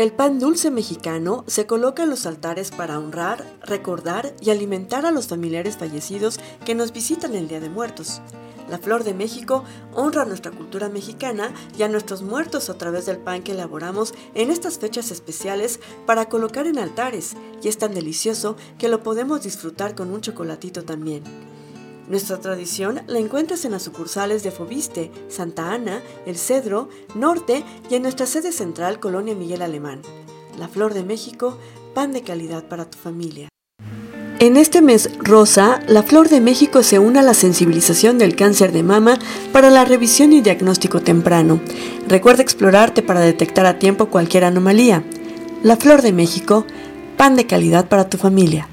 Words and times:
El 0.00 0.12
pan 0.12 0.38
dulce 0.38 0.70
mexicano 0.70 1.44
se 1.46 1.66
coloca 1.66 2.04
en 2.04 2.08
los 2.08 2.24
altares 2.24 2.70
para 2.70 2.98
honrar, 2.98 3.44
recordar 3.60 4.34
y 4.40 4.48
alimentar 4.48 5.04
a 5.04 5.10
los 5.10 5.26
familiares 5.26 5.76
fallecidos 5.76 6.40
que 6.64 6.74
nos 6.74 6.94
visitan 6.94 7.34
el 7.34 7.48
Día 7.48 7.60
de 7.60 7.68
Muertos. 7.68 8.22
La 8.70 8.78
Flor 8.78 9.04
de 9.04 9.12
México 9.12 9.62
honra 9.92 10.24
nuestra 10.24 10.52
cultura 10.52 10.88
mexicana 10.88 11.52
y 11.76 11.82
a 11.82 11.88
nuestros 11.88 12.22
muertos 12.22 12.70
a 12.70 12.78
través 12.78 13.04
del 13.04 13.18
pan 13.18 13.42
que 13.42 13.52
elaboramos 13.52 14.14
en 14.34 14.50
estas 14.50 14.78
fechas 14.78 15.10
especiales 15.10 15.80
para 16.06 16.30
colocar 16.30 16.66
en 16.66 16.78
altares, 16.78 17.36
y 17.62 17.68
es 17.68 17.76
tan 17.76 17.92
delicioso 17.92 18.56
que 18.78 18.88
lo 18.88 19.02
podemos 19.02 19.42
disfrutar 19.42 19.94
con 19.94 20.12
un 20.12 20.22
chocolatito 20.22 20.82
también. 20.82 21.49
Nuestra 22.08 22.40
tradición 22.40 23.02
la 23.06 23.18
encuentras 23.18 23.64
en 23.64 23.72
las 23.72 23.82
sucursales 23.82 24.42
de 24.42 24.50
Fobiste, 24.50 25.10
Santa 25.28 25.72
Ana, 25.72 26.02
El 26.26 26.36
Cedro, 26.36 26.88
Norte 27.14 27.64
y 27.88 27.94
en 27.94 28.02
nuestra 28.02 28.26
sede 28.26 28.52
central 28.52 28.98
Colonia 28.98 29.34
Miguel 29.34 29.62
Alemán. 29.62 30.02
La 30.58 30.68
Flor 30.68 30.94
de 30.94 31.04
México, 31.04 31.56
pan 31.94 32.12
de 32.12 32.22
calidad 32.22 32.64
para 32.64 32.90
tu 32.90 32.98
familia. 32.98 33.48
En 34.40 34.56
este 34.56 34.80
mes 34.80 35.10
rosa, 35.18 35.82
la 35.86 36.02
Flor 36.02 36.30
de 36.30 36.40
México 36.40 36.82
se 36.82 36.98
une 36.98 37.18
a 37.18 37.22
la 37.22 37.34
sensibilización 37.34 38.16
del 38.16 38.36
cáncer 38.36 38.72
de 38.72 38.82
mama 38.82 39.18
para 39.52 39.68
la 39.68 39.84
revisión 39.84 40.32
y 40.32 40.40
diagnóstico 40.40 41.02
temprano. 41.02 41.60
Recuerda 42.08 42.42
explorarte 42.42 43.02
para 43.02 43.20
detectar 43.20 43.66
a 43.66 43.78
tiempo 43.78 44.06
cualquier 44.06 44.44
anomalía. 44.44 45.04
La 45.62 45.76
Flor 45.76 46.00
de 46.00 46.14
México, 46.14 46.64
pan 47.18 47.36
de 47.36 47.46
calidad 47.46 47.86
para 47.90 48.08
tu 48.08 48.16
familia. 48.16 48.66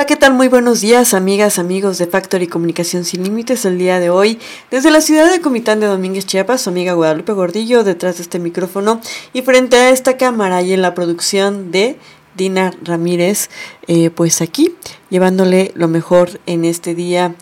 Hola, 0.00 0.06
¿qué 0.06 0.16
tal? 0.16 0.32
Muy 0.32 0.48
buenos 0.48 0.80
días, 0.80 1.12
amigas, 1.12 1.58
amigos 1.58 1.98
de 1.98 2.06
Factory 2.06 2.46
Comunicación 2.46 3.04
Sin 3.04 3.22
Límites. 3.22 3.66
El 3.66 3.76
día 3.76 4.00
de 4.00 4.08
hoy, 4.08 4.38
desde 4.70 4.90
la 4.90 5.02
ciudad 5.02 5.30
de 5.30 5.42
Comitán 5.42 5.78
de 5.78 5.88
Domínguez, 5.88 6.24
Chiapas, 6.24 6.62
su 6.62 6.70
amiga 6.70 6.94
Guadalupe 6.94 7.32
Gordillo, 7.32 7.84
detrás 7.84 8.16
de 8.16 8.22
este 8.22 8.38
micrófono 8.38 9.02
y 9.34 9.42
frente 9.42 9.76
a 9.76 9.90
esta 9.90 10.16
cámara 10.16 10.62
y 10.62 10.72
en 10.72 10.80
la 10.80 10.94
producción 10.94 11.70
de 11.70 11.98
Dina 12.34 12.72
Ramírez, 12.82 13.50
eh, 13.88 14.08
pues 14.08 14.40
aquí, 14.40 14.74
llevándole 15.10 15.70
lo 15.74 15.86
mejor 15.86 16.40
en 16.46 16.64
este 16.64 16.94
día 16.94 17.34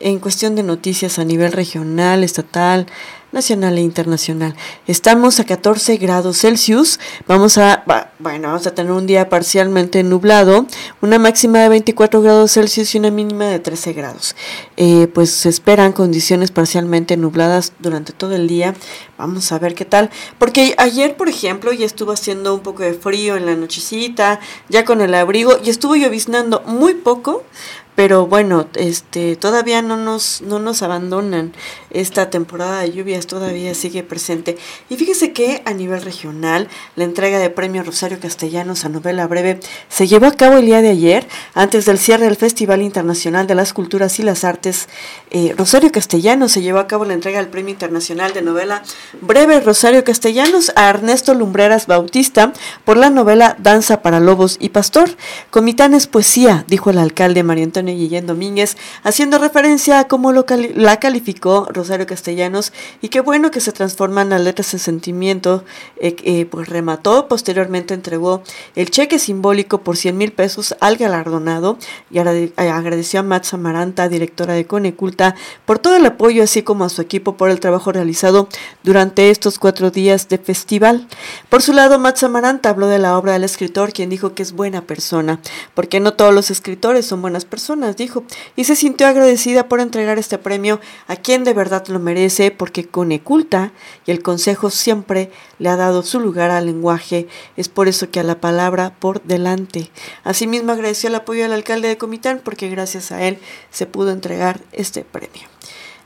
en 0.00 0.18
cuestión 0.18 0.56
de 0.56 0.64
noticias 0.64 1.20
a 1.20 1.24
nivel 1.24 1.52
regional, 1.52 2.24
estatal, 2.24 2.86
nacional 3.32 3.78
e 3.78 3.80
internacional. 3.80 4.54
Estamos 4.86 5.40
a 5.40 5.44
14 5.44 5.96
grados 5.96 6.38
Celsius. 6.38 6.98
Vamos 7.26 7.58
a, 7.58 7.84
bueno, 8.18 8.48
vamos 8.48 8.66
a 8.66 8.74
tener 8.74 8.92
un 8.92 9.06
día 9.06 9.28
parcialmente 9.28 10.02
nublado, 10.02 10.66
una 11.00 11.18
máxima 11.18 11.60
de 11.60 11.68
24 11.68 12.22
grados 12.22 12.52
Celsius 12.52 12.94
y 12.94 12.98
una 12.98 13.10
mínima 13.10 13.46
de 13.46 13.58
13 13.58 13.92
grados. 13.92 14.36
Eh, 14.76 15.08
pues 15.14 15.30
se 15.30 15.48
esperan 15.48 15.92
condiciones 15.92 16.50
parcialmente 16.50 17.16
nubladas 17.16 17.72
durante 17.78 18.12
todo 18.12 18.34
el 18.34 18.48
día. 18.48 18.74
Vamos 19.18 19.52
a 19.52 19.58
ver 19.58 19.74
qué 19.74 19.84
tal. 19.84 20.10
Porque 20.38 20.74
ayer, 20.78 21.16
por 21.16 21.28
ejemplo, 21.28 21.72
ya 21.72 21.86
estuvo 21.86 22.12
haciendo 22.12 22.54
un 22.54 22.60
poco 22.60 22.82
de 22.82 22.94
frío 22.94 23.36
en 23.36 23.46
la 23.46 23.54
nochecita, 23.54 24.40
ya 24.68 24.84
con 24.84 25.00
el 25.00 25.14
abrigo, 25.14 25.58
y 25.62 25.70
estuvo 25.70 25.94
lloviznando 25.96 26.62
muy 26.66 26.94
poco 26.94 27.44
pero 28.00 28.26
bueno, 28.26 28.66
este 28.76 29.36
todavía 29.36 29.82
no 29.82 29.98
nos 29.98 30.40
no 30.40 30.58
nos 30.58 30.80
abandonan. 30.80 31.52
Esta 31.90 32.30
temporada 32.30 32.80
de 32.80 32.92
lluvias 32.92 33.26
todavía 33.26 33.74
sigue 33.74 34.02
presente. 34.02 34.56
Y 34.88 34.96
fíjese 34.96 35.32
que 35.32 35.62
a 35.64 35.72
nivel 35.72 36.02
regional, 36.02 36.68
la 36.96 37.04
entrega 37.04 37.38
de 37.38 37.50
premio 37.50 37.82
Rosario 37.82 38.20
Castellanos 38.20 38.84
a 38.84 38.88
novela 38.88 39.26
breve 39.26 39.60
se 39.88 40.06
llevó 40.06 40.26
a 40.26 40.32
cabo 40.32 40.58
el 40.58 40.66
día 40.66 40.82
de 40.82 40.90
ayer, 40.90 41.26
antes 41.54 41.86
del 41.86 41.98
cierre 41.98 42.24
del 42.24 42.36
Festival 42.36 42.82
Internacional 42.82 43.46
de 43.46 43.54
las 43.54 43.72
Culturas 43.72 44.18
y 44.18 44.22
las 44.22 44.44
Artes. 44.44 44.88
Eh, 45.30 45.54
Rosario 45.56 45.90
Castellanos 45.92 46.52
se 46.52 46.62
llevó 46.62 46.78
a 46.78 46.86
cabo 46.86 47.04
la 47.04 47.14
entrega 47.14 47.38
del 47.38 47.48
Premio 47.48 47.72
Internacional 47.72 48.32
de 48.32 48.42
Novela 48.42 48.82
Breve 49.20 49.60
Rosario 49.60 50.04
Castellanos 50.04 50.72
a 50.76 50.88
Ernesto 50.88 51.34
Lumbreras 51.34 51.86
Bautista 51.86 52.52
por 52.84 52.96
la 52.96 53.10
novela 53.10 53.56
Danza 53.58 54.02
para 54.02 54.20
Lobos 54.20 54.56
y 54.60 54.70
Pastor. 54.70 55.10
Comitanes 55.50 56.06
Poesía, 56.06 56.64
dijo 56.66 56.90
el 56.90 56.98
alcalde 56.98 57.42
María 57.42 57.64
Antonio 57.64 57.94
Guillén 57.94 58.26
Domínguez, 58.26 58.76
haciendo 59.02 59.38
referencia 59.38 60.00
a 60.00 60.08
cómo 60.08 60.32
la 60.32 60.98
calificó 60.98 61.68
Castellanos 62.06 62.72
y 63.00 63.08
qué 63.08 63.20
bueno 63.20 63.50
que 63.50 63.60
se 63.60 63.72
transforman 63.72 64.30
las 64.30 64.40
letras 64.40 64.72
en 64.74 64.80
sentimiento, 64.80 65.64
eh, 65.96 66.16
eh, 66.24 66.46
pues 66.46 66.68
remató, 66.68 67.28
posteriormente 67.28 67.94
entregó 67.94 68.42
el 68.74 68.90
cheque 68.90 69.18
simbólico 69.18 69.82
por 69.82 69.96
100 69.96 70.16
mil 70.16 70.32
pesos 70.32 70.74
al 70.80 70.96
galardonado 70.96 71.78
y 72.10 72.18
agradeció 72.18 73.20
a 73.20 73.22
Matt 73.22 73.52
Amaranta, 73.52 74.08
directora 74.08 74.54
de 74.54 74.66
Coneculta, 74.66 75.34
por 75.64 75.78
todo 75.78 75.96
el 75.96 76.06
apoyo, 76.06 76.42
así 76.42 76.62
como 76.62 76.84
a 76.84 76.88
su 76.88 77.00
equipo 77.00 77.36
por 77.36 77.50
el 77.50 77.60
trabajo 77.60 77.92
realizado 77.92 78.48
durante 78.82 79.30
estos 79.30 79.58
cuatro 79.58 79.90
días 79.90 80.28
de 80.28 80.38
festival. 80.38 81.06
Por 81.48 81.62
su 81.62 81.72
lado, 81.72 81.98
Matt 81.98 82.22
Amaranta 82.22 82.70
habló 82.70 82.88
de 82.88 82.98
la 82.98 83.16
obra 83.16 83.34
del 83.34 83.44
escritor, 83.44 83.92
quien 83.92 84.10
dijo 84.10 84.34
que 84.34 84.42
es 84.42 84.52
buena 84.52 84.82
persona, 84.82 85.40
porque 85.74 86.00
no 86.00 86.14
todos 86.14 86.34
los 86.34 86.50
escritores 86.50 87.06
son 87.06 87.22
buenas 87.22 87.44
personas 87.44 87.60
dijo, 87.96 88.24
y 88.56 88.64
se 88.64 88.76
sintió 88.76 89.06
agradecida 89.06 89.68
por 89.68 89.80
entregar 89.80 90.18
este 90.18 90.38
premio 90.38 90.80
a 91.06 91.16
quien 91.16 91.44
de 91.44 91.54
verdad 91.54 91.69
lo 91.88 91.98
merece, 91.98 92.50
porque 92.50 92.86
Coneculta 92.86 93.72
y 94.06 94.10
el 94.10 94.22
Consejo 94.22 94.70
siempre 94.70 95.30
le 95.58 95.68
ha 95.68 95.76
dado 95.76 96.02
su 96.02 96.20
lugar 96.20 96.50
al 96.50 96.66
lenguaje, 96.66 97.28
es 97.56 97.68
por 97.68 97.88
eso 97.88 98.10
que 98.10 98.20
a 98.20 98.24
la 98.24 98.40
palabra 98.40 98.94
por 98.98 99.22
delante. 99.22 99.90
Asimismo 100.24 100.72
agradeció 100.72 101.08
el 101.08 101.14
apoyo 101.14 101.44
al 101.44 101.52
alcalde 101.52 101.88
de 101.88 101.98
Comitán, 101.98 102.40
porque 102.42 102.68
gracias 102.68 103.12
a 103.12 103.22
él 103.22 103.38
se 103.70 103.86
pudo 103.86 104.10
entregar 104.10 104.60
este 104.72 105.04
premio. 105.04 105.48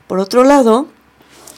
Por 0.07 0.19
otro 0.19 0.43
lado, 0.43 0.87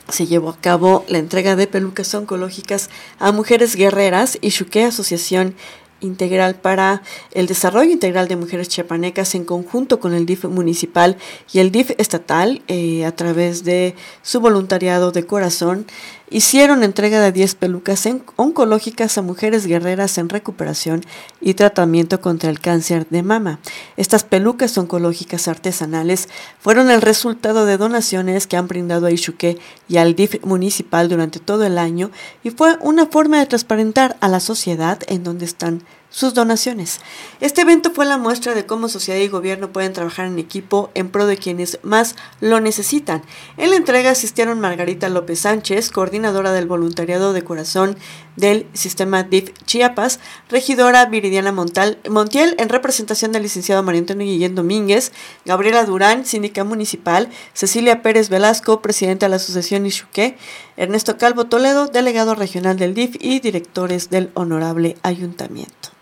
se 0.10 0.26
llevó 0.26 0.50
a 0.50 0.58
cabo 0.58 1.04
la 1.08 1.18
entrega 1.18 1.56
de 1.56 1.68
pelucas 1.68 2.14
oncológicas 2.14 2.90
a 3.20 3.32
mujeres 3.32 3.76
guerreras 3.76 4.38
y 4.42 4.50
Shuke 4.50 4.86
Asociación 4.86 5.56
integral 6.02 6.56
para 6.56 7.02
el 7.32 7.48
desarrollo 7.48 7.92
integral 7.92 8.28
de 8.28 8.36
mujeres 8.36 8.70
chiapanecas 8.70 9.36
en 9.36 9.46
conjunto 9.46 10.00
con 10.00 10.14
el 10.14 10.26
DIF 10.26 10.46
municipal 10.46 11.18
y 11.52 11.60
el 11.60 11.72
DIF 11.72 11.92
estatal 11.98 12.62
eh, 12.68 13.06
a 13.06 13.16
través 13.16 13.64
de 13.64 13.96
su 14.22 14.40
voluntariado 14.40 15.12
de 15.12 15.26
corazón 15.26 15.86
hicieron 16.30 16.84
entrega 16.84 17.22
de 17.22 17.32
10 17.32 17.56
pelucas 17.56 18.08
oncológicas 18.36 19.18
a 19.18 19.22
mujeres 19.22 19.66
guerreras 19.66 20.18
en 20.18 20.30
recuperación 20.30 21.04
y 21.40 21.54
tratamiento 21.54 22.20
contra 22.20 22.50
el 22.50 22.60
cáncer 22.60 23.08
de 23.10 23.24
mama. 23.24 23.60
Estas 23.96 24.24
pelucas 24.24 24.78
oncológicas 24.78 25.48
artesanales 25.48 26.28
fueron 26.60 26.90
el 26.90 27.02
resultado 27.02 27.66
de 27.66 27.78
donaciones 27.78 28.48
que 28.48 28.58
han 28.58 28.68
brindado 28.68 29.06
a 29.06 29.12
Ishuque 29.12 29.58
y 29.88 29.98
al 29.98 30.16
DIF 30.16 30.44
municipal 30.44 31.10
durante 31.10 31.40
todo 31.40 31.66
el 31.66 31.78
año 31.78 32.12
y 32.44 32.50
fue 32.50 32.78
una 32.82 33.06
forma 33.06 33.40
de 33.40 33.46
transparentar 33.46 34.18
a 34.20 34.28
la 34.28 34.40
sociedad 34.40 35.00
en 35.08 35.24
donde 35.24 35.46
están 35.46 35.84
sus 36.10 36.34
donaciones. 36.34 37.02
Este 37.42 37.62
evento 37.62 37.92
fue 37.92 38.06
la 38.06 38.18
muestra 38.18 38.56
de 38.56 38.66
cómo 38.66 38.90
sociedad 38.90 39.20
y 39.20 39.28
gobierno 39.28 39.72
pueden 39.72 39.94
trabajar 39.94 40.26
en 40.26 40.40
equipo 40.40 40.90
en 40.94 41.10
pro 41.10 41.26
de 41.26 41.38
quienes 41.38 41.80
más 41.84 42.16
lo 42.40 42.60
necesitan. 42.60 43.24
En 43.58 43.72
la 43.72 43.76
entrega 43.76 44.12
asistieron 44.12 44.60
Margarita 44.60 45.10
López 45.10 45.40
Sánchez, 45.40 45.92
coordinadora 45.92 46.52
del 46.52 46.68
voluntariado 46.68 47.34
de 47.34 47.44
corazón 47.44 47.98
del 48.36 48.68
sistema 48.74 49.24
DIF 49.24 49.52
Chiapas, 49.66 50.20
regidora 50.50 51.06
Viridiana 51.06 51.52
Montal, 51.52 51.98
Montiel 52.10 52.56
en 52.60 52.70
representación 52.70 53.32
del 53.32 53.44
licenciado 53.44 53.84
María 53.84 54.00
Antonio 54.00 54.26
Guillén 54.26 54.56
Domínguez, 54.56 55.12
Gabriela 55.46 55.84
Durán, 55.84 56.26
síndica 56.26 56.64
municipal, 56.64 57.30
Cecilia 57.54 58.02
Pérez 58.02 58.30
Velasco, 58.30 58.82
presidenta 58.82 59.26
de 59.26 59.32
la 59.32 59.36
Asociación 59.38 59.86
Ishuque, 59.86 60.38
Ernesto 60.78 61.18
Calvo 61.18 61.46
Toledo, 61.46 61.88
delegado 61.88 62.36
regional 62.36 62.78
del 62.78 62.94
DIF 62.94 63.18
y 63.20 63.40
directores 63.40 64.10
del 64.10 64.30
Honorable 64.36 64.98
Ayuntamiento. 65.02 65.97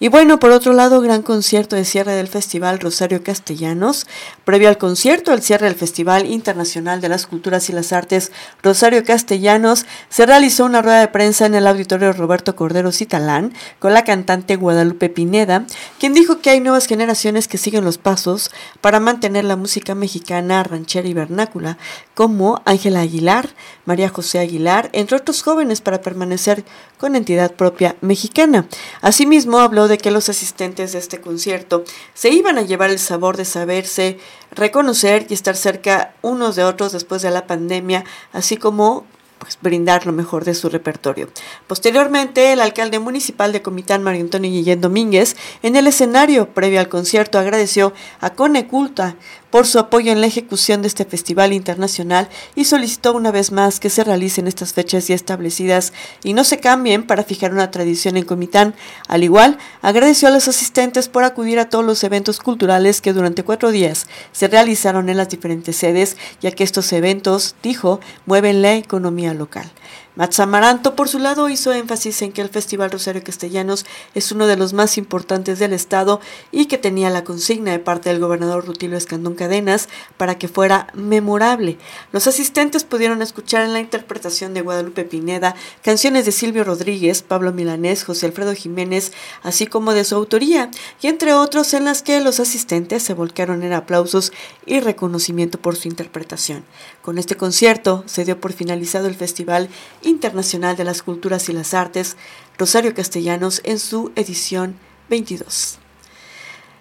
Y 0.00 0.06
bueno, 0.06 0.38
por 0.38 0.52
otro 0.52 0.74
lado, 0.74 1.00
gran 1.00 1.22
concierto 1.22 1.74
de 1.74 1.84
cierre 1.84 2.12
del 2.12 2.28
Festival 2.28 2.78
Rosario 2.78 3.24
Castellanos. 3.24 4.06
Previo 4.44 4.68
al 4.68 4.78
concierto, 4.78 5.32
el 5.32 5.42
cierre 5.42 5.66
del 5.66 5.74
Festival 5.74 6.26
Internacional 6.26 7.00
de 7.00 7.08
las 7.08 7.26
Culturas 7.26 7.68
y 7.68 7.72
las 7.72 7.92
Artes 7.92 8.30
Rosario 8.62 9.02
Castellanos, 9.04 9.86
se 10.08 10.24
realizó 10.24 10.66
una 10.66 10.82
rueda 10.82 11.00
de 11.00 11.08
prensa 11.08 11.46
en 11.46 11.56
el 11.56 11.66
auditorio 11.66 12.12
Roberto 12.12 12.54
Cordero 12.54 12.92
Citalán 12.92 13.52
con 13.80 13.92
la 13.92 14.04
cantante 14.04 14.54
Guadalupe 14.54 15.08
Pineda, 15.08 15.66
quien 15.98 16.14
dijo 16.14 16.38
que 16.38 16.50
hay 16.50 16.60
nuevas 16.60 16.86
generaciones 16.86 17.48
que 17.48 17.58
siguen 17.58 17.84
los 17.84 17.98
pasos 17.98 18.52
para 18.80 19.00
mantener 19.00 19.44
la 19.46 19.56
música 19.56 19.96
mexicana 19.96 20.62
ranchera 20.62 21.08
y 21.08 21.14
vernácula, 21.14 21.76
como 22.14 22.62
Ángela 22.66 23.00
Aguilar, 23.00 23.48
María 23.84 24.10
José 24.10 24.38
Aguilar, 24.38 24.90
entre 24.92 25.16
otros 25.16 25.42
jóvenes 25.42 25.80
para 25.80 26.02
permanecer 26.02 26.64
con 26.98 27.16
entidad 27.16 27.52
propia 27.52 27.96
mexicana. 28.00 28.66
Asimismo, 29.00 29.58
habló 29.58 29.87
de 29.88 29.98
que 29.98 30.10
los 30.10 30.28
asistentes 30.28 30.92
de 30.92 30.98
este 30.98 31.20
concierto 31.20 31.84
se 32.14 32.30
iban 32.30 32.58
a 32.58 32.62
llevar 32.62 32.90
el 32.90 32.98
sabor 32.98 33.36
de 33.36 33.44
saberse, 33.44 34.18
reconocer 34.50 35.26
y 35.28 35.34
estar 35.34 35.56
cerca 35.56 36.14
unos 36.22 36.56
de 36.56 36.64
otros 36.64 36.92
después 36.92 37.22
de 37.22 37.30
la 37.30 37.46
pandemia, 37.46 38.04
así 38.32 38.56
como 38.56 39.04
pues, 39.38 39.58
brindar 39.60 40.04
lo 40.04 40.12
mejor 40.12 40.44
de 40.44 40.54
su 40.54 40.68
repertorio. 40.68 41.28
Posteriormente, 41.66 42.52
el 42.52 42.60
alcalde 42.60 42.98
municipal 42.98 43.52
de 43.52 43.62
Comitán, 43.62 44.02
Mario 44.02 44.22
Antonio 44.22 44.50
Guillén 44.50 44.80
Domínguez, 44.80 45.36
en 45.62 45.76
el 45.76 45.86
escenario 45.86 46.48
previo 46.48 46.80
al 46.80 46.88
concierto 46.88 47.38
agradeció 47.38 47.92
a 48.20 48.30
Coneculta 48.30 49.16
por 49.50 49.66
su 49.66 49.78
apoyo 49.78 50.12
en 50.12 50.20
la 50.20 50.26
ejecución 50.26 50.82
de 50.82 50.88
este 50.88 51.04
festival 51.04 51.52
internacional 51.52 52.28
y 52.54 52.64
solicitó 52.64 53.12
una 53.14 53.30
vez 53.30 53.52
más 53.52 53.80
que 53.80 53.90
se 53.90 54.04
realicen 54.04 54.46
estas 54.46 54.72
fechas 54.72 55.08
ya 55.08 55.14
establecidas 55.14 55.92
y 56.22 56.32
no 56.32 56.44
se 56.44 56.60
cambien 56.60 57.06
para 57.06 57.24
fijar 57.24 57.52
una 57.52 57.70
tradición 57.70 58.16
en 58.16 58.24
Comitán. 58.24 58.74
Al 59.08 59.24
igual, 59.24 59.58
agradeció 59.82 60.28
a 60.28 60.32
los 60.32 60.48
asistentes 60.48 61.08
por 61.08 61.24
acudir 61.24 61.58
a 61.58 61.68
todos 61.68 61.84
los 61.84 62.04
eventos 62.04 62.40
culturales 62.40 63.00
que 63.00 63.12
durante 63.12 63.44
cuatro 63.44 63.70
días 63.70 64.06
se 64.32 64.48
realizaron 64.48 65.08
en 65.08 65.16
las 65.16 65.28
diferentes 65.28 65.76
sedes, 65.76 66.16
ya 66.40 66.50
que 66.50 66.64
estos 66.64 66.92
eventos, 66.92 67.54
dijo, 67.62 68.00
mueven 68.26 68.62
la 68.62 68.74
economía 68.74 69.34
local. 69.34 69.70
Matsamaranto, 70.18 70.96
por 70.96 71.08
su 71.08 71.20
lado, 71.20 71.48
hizo 71.48 71.72
énfasis 71.72 72.22
en 72.22 72.32
que 72.32 72.40
el 72.40 72.48
Festival 72.48 72.90
Rosario 72.90 73.22
Castellanos 73.22 73.86
es 74.16 74.32
uno 74.32 74.48
de 74.48 74.56
los 74.56 74.72
más 74.72 74.98
importantes 74.98 75.60
del 75.60 75.72
Estado 75.72 76.20
y 76.50 76.66
que 76.66 76.76
tenía 76.76 77.08
la 77.08 77.22
consigna 77.22 77.70
de 77.70 77.78
parte 77.78 78.08
del 78.08 78.18
gobernador 78.18 78.66
Rutilio 78.66 78.96
Escandón 78.96 79.36
Cadenas 79.36 79.88
para 80.16 80.36
que 80.36 80.48
fuera 80.48 80.88
memorable. 80.92 81.78
Los 82.10 82.26
asistentes 82.26 82.82
pudieron 82.82 83.22
escuchar 83.22 83.64
en 83.64 83.72
la 83.72 83.78
interpretación 83.78 84.54
de 84.54 84.62
Guadalupe 84.62 85.04
Pineda 85.04 85.54
canciones 85.82 86.24
de 86.26 86.32
Silvio 86.32 86.64
Rodríguez, 86.64 87.22
Pablo 87.22 87.52
Milanés, 87.52 88.02
José 88.02 88.26
Alfredo 88.26 88.54
Jiménez, 88.56 89.12
así 89.44 89.68
como 89.68 89.94
de 89.94 90.02
su 90.02 90.16
autoría, 90.16 90.72
y 91.00 91.06
entre 91.06 91.32
otros 91.32 91.74
en 91.74 91.84
las 91.84 92.02
que 92.02 92.20
los 92.20 92.40
asistentes 92.40 93.04
se 93.04 93.14
volcaron 93.14 93.62
en 93.62 93.72
aplausos 93.72 94.32
y 94.66 94.80
reconocimiento 94.80 95.60
por 95.60 95.76
su 95.76 95.86
interpretación. 95.86 96.64
Con 97.02 97.18
este 97.18 97.36
concierto 97.36 98.02
se 98.06 98.24
dio 98.24 98.40
por 98.40 98.52
finalizado 98.52 99.06
el 99.06 99.14
festival 99.14 99.68
Internacional 100.08 100.76
de 100.76 100.84
las 100.84 101.02
Culturas 101.02 101.48
y 101.48 101.52
las 101.52 101.74
Artes, 101.74 102.16
Rosario 102.58 102.94
Castellanos, 102.94 103.60
en 103.64 103.78
su 103.78 104.12
edición 104.16 104.74
22. 105.08 105.78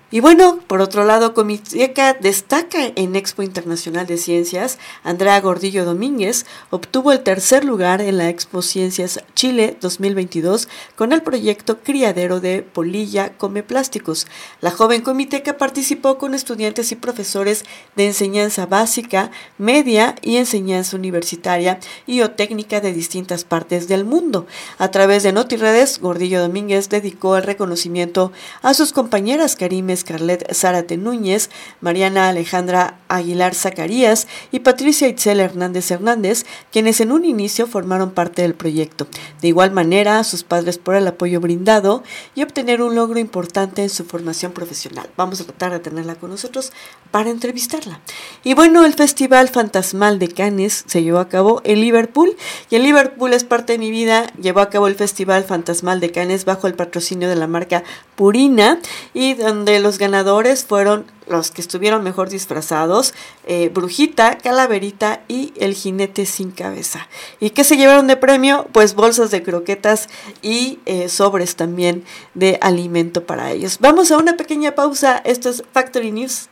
Y 0.10 0.22
bueno, 0.22 0.60
por 0.68 0.80
otro 0.80 1.04
lado, 1.04 1.34
Comiteca 1.34 2.14
destaca 2.14 2.80
en 2.96 3.18
Expo 3.18 3.44
Internacional 3.44 4.08
de 4.08 4.18
Ciencias. 4.18 4.80
Andrea 5.04 5.42
Gordillo 5.42 5.84
Domínguez 5.84 6.46
obtuvo 6.70 7.12
el 7.12 7.24
tercer 7.24 7.66
lugar 7.66 8.00
en 8.00 8.18
la 8.18 8.30
Expo 8.30 8.62
Ciencias 8.62 9.20
Chile 9.36 9.76
2022 9.82 10.70
con 10.96 11.12
el 11.12 11.24
proyecto 11.24 11.80
Criadero 11.80 12.40
de 12.40 12.62
Polilla 12.62 13.34
Come 13.38 13.64
Plásticos. 13.64 14.28
La 14.62 14.72
joven 14.72 15.02
comiteca 15.02 15.58
participó 15.58 16.18
con 16.18 16.34
estudiantes 16.34 16.94
y 16.94 16.96
profesores 16.96 17.66
de 17.98 18.06
enseñanza 18.06 18.66
básica, 18.66 19.30
media 19.58 20.16
y 20.22 20.38
enseñanza 20.38 20.96
universitaria 20.96 21.82
y 22.06 22.22
o 22.22 22.32
técnica 22.32 22.80
de 22.80 22.94
distintas 22.94 23.44
partes 23.44 23.90
del 23.90 24.06
mundo. 24.06 24.48
A 24.78 24.90
través 24.90 25.24
de 25.24 25.34
NotiRedes, 25.34 26.00
Gordillo 26.00 26.40
Domínguez 26.40 26.88
dedicó 26.88 27.36
el 27.36 27.44
reconocimiento 27.44 28.32
a 28.62 28.74
sus 28.74 28.94
compañeras 28.94 29.58
Karime 29.58 29.97
Scarlett 29.98 30.54
Zárate 30.54 30.96
Núñez, 30.96 31.50
Mariana 31.82 32.30
Alejandra 32.30 33.00
Aguilar 33.10 33.56
Zacarías 33.56 34.28
y 34.52 34.60
Patricia 34.60 35.08
Itzel 35.08 35.40
Hernández 35.40 35.92
Hernández, 35.92 36.46
quienes 36.72 37.02
en 37.02 37.12
un 37.12 37.26
inicio 37.26 37.68
formaron 37.68 38.12
parte 38.12 38.42
del 38.44 38.54
proyecto. 38.54 39.08
De 39.42 39.50
igual 39.50 39.72
manera, 39.72 40.20
a 40.20 40.24
sus 40.24 40.44
padres 40.44 40.78
por 40.78 40.96
el 40.96 41.08
apoyo 41.08 41.40
brindado 41.42 42.04
y 42.36 42.44
obtener 42.44 42.82
un 42.82 42.96
logro 42.96 43.20
importante 43.20 43.84
en 43.84 43.90
su 43.90 44.06
formación 44.06 44.52
profesional. 44.52 45.10
Vamos 45.18 45.42
a 45.42 45.46
tratar 45.46 45.72
de 45.72 45.80
tenerla 45.80 46.16
con 46.16 46.30
nosotros 46.30 46.72
para 47.12 47.30
entrevistarla. 47.30 48.00
Y 48.44 48.54
bueno, 48.54 48.86
el 48.86 48.94
Festival 48.94 49.50
Fantasmal 49.50 50.20
de 50.20 50.28
Cannes 50.28 50.84
se 50.88 51.04
llevó 51.04 51.20
a 51.20 51.30
cabo 51.30 51.62
en 51.64 51.82
Liverpool 51.82 52.36
y 52.70 52.76
en 52.76 52.84
Liverpool 52.84 53.34
es 53.34 53.44
parte 53.44 53.74
de 53.74 53.80
mi 53.80 53.92
vida. 53.92 54.32
Llevó 54.42 54.60
a 54.60 54.70
cabo 54.70 54.88
el 54.88 54.96
Festival 54.96 55.44
Fantasmal 55.44 56.00
de 56.00 56.12
Cannes 56.12 56.46
bajo 56.46 56.68
el 56.68 56.74
patrocinio 56.74 57.30
de 57.30 57.36
la 57.36 57.48
marca 57.48 57.84
Purina 58.16 58.80
y 59.14 59.36
donde 59.36 59.80
los 59.80 59.87
ganadores 59.98 60.66
fueron 60.66 61.06
los 61.28 61.52
que 61.52 61.62
estuvieron 61.62 62.04
mejor 62.04 62.30
disfrazados, 62.30 63.14
eh, 63.46 63.70
Brujita, 63.74 64.38
Calaverita 64.38 65.22
y 65.30 65.54
el 65.58 65.74
jinete 65.74 66.26
sin 66.26 66.52
cabeza. 66.52 67.08
¿Y 67.40 67.52
qué 67.52 67.64
se 67.64 67.78
llevaron 67.78 68.08
de 68.08 68.18
premio? 68.18 68.68
Pues 68.74 68.94
bolsas 68.94 69.32
de 69.32 69.44
croquetas 69.44 70.10
y 70.42 70.80
eh, 70.86 71.08
sobres 71.10 71.56
también 71.56 72.04
de 72.34 72.58
alimento 72.62 73.26
para 73.26 73.52
ellos. 73.52 73.78
Vamos 73.80 74.12
a 74.12 74.18
una 74.18 74.36
pequeña 74.36 74.76
pausa. 74.76 75.22
Esto 75.24 75.50
es 75.50 75.64
Factory 75.72 76.12
News. 76.12 76.50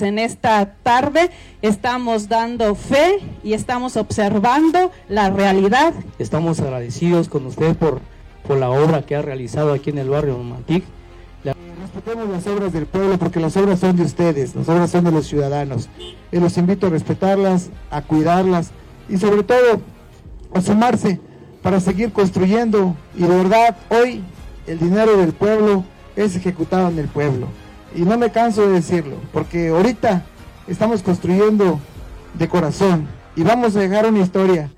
En 0.00 0.18
esta 0.18 0.76
tarde 0.82 1.30
estamos 1.62 2.28
dando 2.28 2.74
fe 2.74 3.18
y 3.42 3.52
estamos 3.52 3.96
observando 3.96 4.92
la 5.08 5.30
realidad. 5.30 5.92
Estamos 6.18 6.60
agradecidos 6.60 7.28
con 7.28 7.44
usted 7.46 7.76
por, 7.76 8.00
por 8.46 8.56
la 8.56 8.70
obra 8.70 9.02
que 9.04 9.16
ha 9.16 9.22
realizado 9.22 9.72
aquí 9.72 9.90
en 9.90 9.98
el 9.98 10.08
barrio 10.08 10.38
Mantic 10.38 10.84
respetemos 11.44 12.28
las 12.28 12.46
obras 12.46 12.72
del 12.72 12.86
pueblo 12.86 13.18
porque 13.18 13.40
las 13.40 13.56
obras 13.56 13.80
son 13.80 13.96
de 13.96 14.02
ustedes, 14.02 14.54
las 14.54 14.68
obras 14.68 14.90
son 14.90 15.04
de 15.04 15.12
los 15.12 15.26
ciudadanos. 15.26 15.88
Y 16.30 16.38
los 16.38 16.56
invito 16.56 16.86
a 16.86 16.90
respetarlas, 16.90 17.70
a 17.90 18.02
cuidarlas 18.02 18.70
y 19.08 19.16
sobre 19.16 19.42
todo 19.42 19.80
a 20.54 20.60
sumarse 20.60 21.20
para 21.62 21.80
seguir 21.80 22.12
construyendo. 22.12 22.96
Y 23.16 23.22
de 23.22 23.28
verdad, 23.28 23.76
hoy 23.88 24.22
el 24.66 24.78
dinero 24.78 25.16
del 25.16 25.32
pueblo 25.32 25.84
es 26.16 26.36
ejecutado 26.36 26.88
en 26.88 26.98
el 26.98 27.08
pueblo. 27.08 27.48
Y 27.94 28.02
no 28.02 28.16
me 28.18 28.30
canso 28.30 28.62
de 28.62 28.74
decirlo, 28.74 29.16
porque 29.32 29.68
ahorita 29.68 30.24
estamos 30.68 31.02
construyendo 31.02 31.80
de 32.34 32.48
corazón 32.48 33.08
y 33.34 33.42
vamos 33.42 33.74
a 33.74 33.80
dejar 33.80 34.06
una 34.06 34.20
historia. 34.20 34.70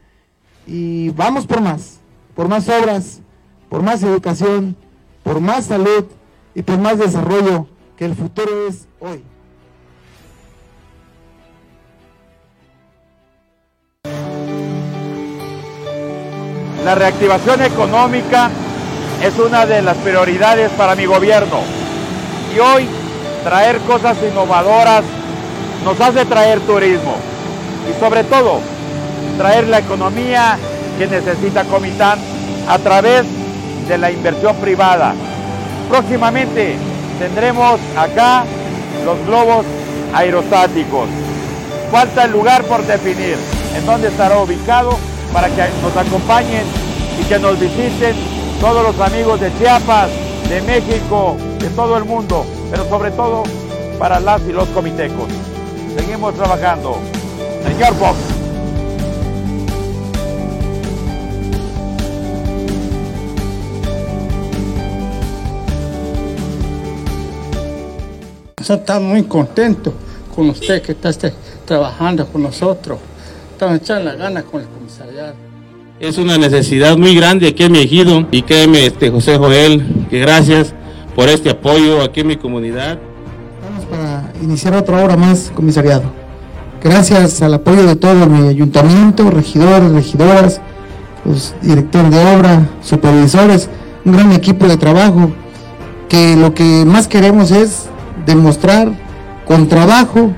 Y 0.66 1.10
vamos 1.10 1.46
por 1.46 1.60
más, 1.60 1.98
por 2.34 2.48
más 2.48 2.68
obras, 2.68 3.20
por 3.68 3.82
más 3.82 4.02
educación, 4.02 4.76
por 5.22 5.40
más 5.40 5.66
salud 5.66 6.06
y 6.54 6.62
por 6.62 6.78
más 6.78 6.98
desarrollo 6.98 7.66
que 7.96 8.04
el 8.04 8.14
futuro 8.14 8.68
es 8.68 8.86
hoy. 9.00 9.24
La 16.84 16.96
reactivación 16.96 17.62
económica 17.62 18.50
es 19.22 19.38
una 19.38 19.66
de 19.66 19.82
las 19.82 19.96
prioridades 19.98 20.70
para 20.72 20.96
mi 20.96 21.06
gobierno. 21.06 21.60
Y 22.54 22.58
hoy 22.58 22.88
traer 23.44 23.78
cosas 23.80 24.16
innovadoras 24.28 25.04
nos 25.84 26.00
hace 26.00 26.24
traer 26.24 26.60
turismo. 26.60 27.16
Y 27.88 28.00
sobre 28.00 28.24
todo 28.24 28.60
traer 29.38 29.68
la 29.68 29.78
economía 29.78 30.58
que 30.98 31.06
necesita 31.06 31.64
Comitán 31.64 32.18
a 32.68 32.78
través 32.78 33.24
de 33.88 33.98
la 33.98 34.10
inversión 34.10 34.56
privada, 34.56 35.14
Próximamente 35.92 36.78
tendremos 37.18 37.78
acá 37.98 38.44
los 39.04 39.26
globos 39.26 39.66
aerostáticos. 40.14 41.06
Falta 41.90 42.24
el 42.24 42.32
lugar 42.32 42.64
por 42.64 42.82
definir 42.86 43.36
en 43.76 43.84
dónde 43.84 44.08
estará 44.08 44.38
ubicado 44.38 44.96
para 45.34 45.48
que 45.48 45.68
nos 45.82 45.94
acompañen 45.94 46.64
y 47.20 47.24
que 47.24 47.38
nos 47.38 47.60
visiten 47.60 48.16
todos 48.58 48.82
los 48.82 49.06
amigos 49.06 49.38
de 49.38 49.54
Chiapas, 49.58 50.08
de 50.48 50.62
México, 50.62 51.36
de 51.58 51.68
todo 51.68 51.98
el 51.98 52.06
mundo, 52.06 52.46
pero 52.70 52.88
sobre 52.88 53.10
todo 53.10 53.42
para 53.98 54.18
las 54.18 54.40
y 54.48 54.52
los 54.52 54.68
comitecos. 54.70 55.28
Seguimos 55.94 56.34
trabajando. 56.36 56.96
Señor 57.66 57.92
Fox. 57.96 58.41
Estamos 68.70 69.10
muy 69.10 69.24
contentos 69.24 69.92
con 70.34 70.50
usted 70.50 70.82
que 70.82 70.92
está 70.92 71.10
este, 71.10 71.32
trabajando 71.64 72.24
con 72.26 72.44
nosotros. 72.44 72.98
Estamos 73.50 73.78
echando 73.78 74.04
la 74.04 74.14
gana 74.14 74.42
con 74.44 74.60
el 74.60 74.68
comisariado. 74.68 75.34
Es 75.98 76.16
una 76.16 76.38
necesidad 76.38 76.96
muy 76.96 77.14
grande 77.16 77.48
aquí 77.48 77.64
en 77.64 77.72
mi 77.72 77.80
ejido 77.80 78.26
y 78.30 78.42
créeme, 78.42 78.86
este, 78.86 79.10
José 79.10 79.36
Joel, 79.36 80.06
que 80.08 80.20
gracias 80.20 80.74
por 81.16 81.28
este 81.28 81.50
apoyo 81.50 82.02
aquí 82.02 82.20
en 82.20 82.28
mi 82.28 82.36
comunidad. 82.36 82.98
Estamos 83.60 83.84
para 83.86 84.32
iniciar 84.40 84.76
otra 84.76 85.02
hora 85.02 85.16
más, 85.16 85.50
comisariado. 85.54 86.04
Gracias 86.82 87.42
al 87.42 87.54
apoyo 87.54 87.84
de 87.84 87.96
todo 87.96 88.26
mi 88.26 88.48
ayuntamiento, 88.48 89.28
regidores, 89.28 89.90
regidoras, 89.90 90.60
los 91.24 91.54
directores 91.62 92.12
de 92.12 92.36
obra, 92.36 92.68
supervisores, 92.80 93.68
un 94.04 94.12
gran 94.12 94.32
equipo 94.32 94.66
de 94.66 94.76
trabajo, 94.76 95.32
que 96.08 96.36
lo 96.36 96.54
que 96.54 96.84
más 96.84 97.08
queremos 97.08 97.50
es 97.50 97.88
demostrar 98.26 98.92
con 99.46 99.68
trabajo, 99.68 100.32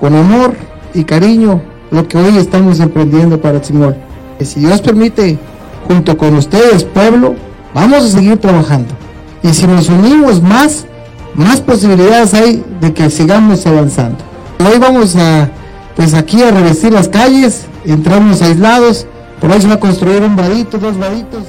con 0.00 0.14
amor 0.14 0.54
y 0.94 1.04
cariño 1.04 1.62
lo 1.90 2.06
que 2.08 2.18
hoy 2.18 2.36
estamos 2.36 2.80
emprendiendo 2.80 3.40
para 3.40 3.60
Chimol. 3.60 3.96
Y 4.40 4.44
si 4.44 4.60
Dios 4.60 4.80
permite, 4.80 5.38
junto 5.86 6.16
con 6.16 6.34
ustedes, 6.36 6.84
pueblo, 6.84 7.34
vamos 7.74 8.04
a 8.04 8.08
seguir 8.08 8.38
trabajando. 8.38 8.94
Y 9.42 9.48
si 9.48 9.66
nos 9.66 9.88
unimos 9.88 10.42
más, 10.42 10.86
más 11.34 11.60
posibilidades 11.60 12.34
hay 12.34 12.64
de 12.80 12.92
que 12.92 13.10
sigamos 13.10 13.66
avanzando. 13.66 14.18
Hoy 14.58 14.78
vamos 14.78 15.16
a, 15.16 15.50
pues 15.96 16.14
aquí 16.14 16.42
a 16.42 16.50
revestir 16.50 16.92
las 16.92 17.08
calles, 17.08 17.66
entramos 17.84 18.42
aislados, 18.42 19.06
por 19.40 19.52
ahí 19.52 19.60
se 19.60 19.68
va 19.68 19.74
a 19.74 19.80
construir 19.80 20.22
un 20.22 20.36
vadito, 20.36 20.78
dos 20.78 20.98
vaditos. 20.98 21.42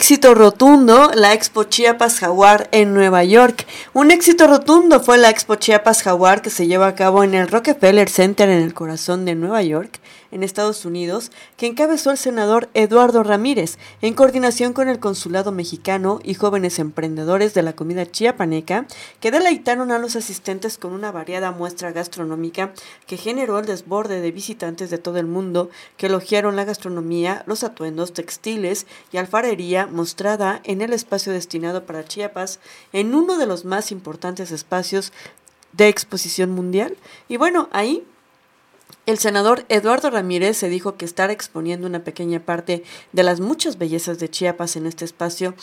Éxito 0.00 0.32
rotundo 0.32 1.10
la 1.14 1.34
Expo 1.34 1.64
Chiapas 1.64 2.20
Jaguar 2.20 2.70
en 2.72 2.94
Nueva 2.94 3.22
York. 3.22 3.66
Un 3.92 4.10
éxito 4.10 4.46
rotundo 4.46 5.00
fue 5.00 5.18
la 5.18 5.28
Expo 5.28 5.56
Chiapas 5.56 6.02
Jaguar 6.02 6.40
que 6.40 6.48
se 6.48 6.66
lleva 6.66 6.86
a 6.86 6.94
cabo 6.94 7.22
en 7.22 7.34
el 7.34 7.48
Rockefeller 7.48 8.08
Center 8.08 8.48
en 8.48 8.62
el 8.62 8.72
corazón 8.72 9.26
de 9.26 9.34
Nueva 9.34 9.62
York 9.62 10.00
en 10.30 10.42
Estados 10.42 10.84
Unidos, 10.84 11.30
que 11.56 11.66
encabezó 11.66 12.10
el 12.10 12.18
senador 12.18 12.68
Eduardo 12.74 13.22
Ramírez, 13.22 13.78
en 14.02 14.14
coordinación 14.14 14.72
con 14.72 14.88
el 14.88 14.98
Consulado 14.98 15.52
Mexicano 15.52 16.20
y 16.22 16.34
jóvenes 16.34 16.78
emprendedores 16.78 17.54
de 17.54 17.62
la 17.62 17.74
comida 17.74 18.10
chiapaneca, 18.10 18.86
que 19.20 19.30
deleitaron 19.30 19.92
a 19.92 19.98
los 19.98 20.16
asistentes 20.16 20.78
con 20.78 20.92
una 20.92 21.12
variada 21.12 21.52
muestra 21.52 21.92
gastronómica 21.92 22.72
que 23.06 23.16
generó 23.16 23.58
el 23.58 23.66
desborde 23.66 24.20
de 24.20 24.32
visitantes 24.32 24.90
de 24.90 24.98
todo 24.98 25.18
el 25.18 25.26
mundo 25.26 25.70
que 25.96 26.06
elogiaron 26.06 26.56
la 26.56 26.64
gastronomía, 26.64 27.42
los 27.46 27.64
atuendos 27.64 28.12
textiles 28.12 28.86
y 29.12 29.16
alfarería 29.16 29.86
mostrada 29.86 30.60
en 30.64 30.82
el 30.82 30.92
espacio 30.92 31.32
destinado 31.32 31.84
para 31.86 32.04
Chiapas, 32.04 32.60
en 32.92 33.14
uno 33.14 33.38
de 33.38 33.46
los 33.46 33.64
más 33.64 33.92
importantes 33.92 34.50
espacios 34.50 35.12
de 35.72 35.88
exposición 35.88 36.50
mundial. 36.50 36.96
Y 37.28 37.36
bueno, 37.36 37.68
ahí 37.72 38.04
el 39.06 39.18
senador 39.18 39.64
Eduardo 39.68 40.10
Ramírez 40.10 40.56
se 40.56 40.68
dijo 40.68 40.96
que 40.96 41.04
estar 41.04 41.30
exponiendo 41.30 41.86
una 41.86 42.04
pequeña 42.04 42.40
parte 42.40 42.82
de 43.12 43.22
las 43.22 43.40
muchas 43.40 43.78
bellezas 43.78 44.18
de 44.18 44.28
Chiapas 44.28 44.76
en 44.76 44.86
este 44.86 45.04
espacio 45.04 45.54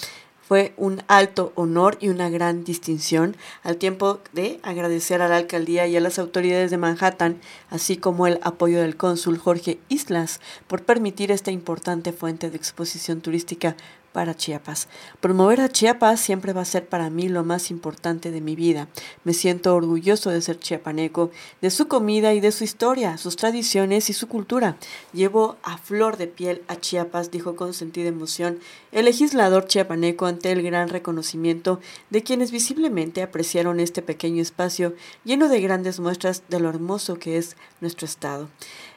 fue 0.48 0.74
un 0.78 1.04
alto 1.08 1.52
honor 1.56 1.98
y 2.00 2.08
una 2.08 2.30
gran 2.30 2.64
distinción, 2.64 3.36
al 3.64 3.76
tiempo 3.76 4.22
de 4.32 4.62
agradecer 4.64 5.22
a 5.22 5.28
la 5.28 5.36
alcaldía 5.36 5.88
y 5.88 5.98
a 5.98 6.00
las 6.00 6.20
autoridades 6.20 6.72
de 6.72 6.78
Manhattan, 6.78 7.42
así 7.70 7.98
como 7.98 8.28
el 8.28 8.40
apoyo 8.44 8.80
del 8.80 8.96
cónsul 8.96 9.38
Jorge 9.38 9.78
Islas, 9.90 10.40
por 10.68 10.84
permitir 10.84 11.34
esta 11.34 11.52
importante 11.52 12.14
fuente 12.14 12.50
de 12.50 12.56
exposición 12.56 13.20
turística 13.20 13.76
para 14.18 14.36
Chiapas. 14.36 14.88
Promover 15.22 15.62
a 15.62 15.70
Chiapas 15.70 16.20
siempre 16.20 16.52
va 16.52 16.62
a 16.62 16.66
ser 16.66 16.88
para 16.88 17.12
mí 17.12 17.30
lo 17.30 17.44
más 17.44 17.70
importante 17.70 18.32
de 18.32 18.42
mi 18.42 18.56
vida. 18.56 18.88
Me 19.24 19.36
siento 19.36 19.76
orgulloso 19.76 20.32
de 20.32 20.42
ser 20.42 20.58
chiapaneco, 20.58 21.30
de 21.62 21.70
su 21.70 21.88
comida 21.88 22.34
y 22.34 22.40
de 22.40 22.52
su 22.52 22.64
historia, 22.64 23.20
sus 23.20 23.36
tradiciones 23.36 24.10
y 24.10 24.14
su 24.14 24.28
cultura. 24.28 24.78
Llevo 25.14 25.58
a 25.62 25.78
flor 25.78 26.18
de 26.18 26.26
piel 26.26 26.64
a 26.68 26.78
Chiapas, 26.78 27.30
dijo 27.30 27.56
con 27.56 27.76
sentida 27.76 28.10
emoción 28.10 28.58
el 28.92 29.06
legislador 29.06 29.68
chiapaneco 29.68 30.26
ante 30.26 30.52
el 30.52 30.64
gran 30.64 30.90
reconocimiento 30.90 31.80
de 32.10 32.24
quienes 32.24 32.50
visiblemente 32.50 33.22
apreciaron 33.22 33.80
este 33.80 34.02
pequeño 34.02 34.42
espacio 34.42 34.96
lleno 35.26 35.48
de 35.48 35.62
grandes 35.62 36.00
muestras 36.00 36.42
de 36.50 36.60
lo 36.60 36.70
hermoso 36.70 37.20
que 37.20 37.38
es 37.38 37.56
nuestro 37.82 38.06
estado. 38.06 38.50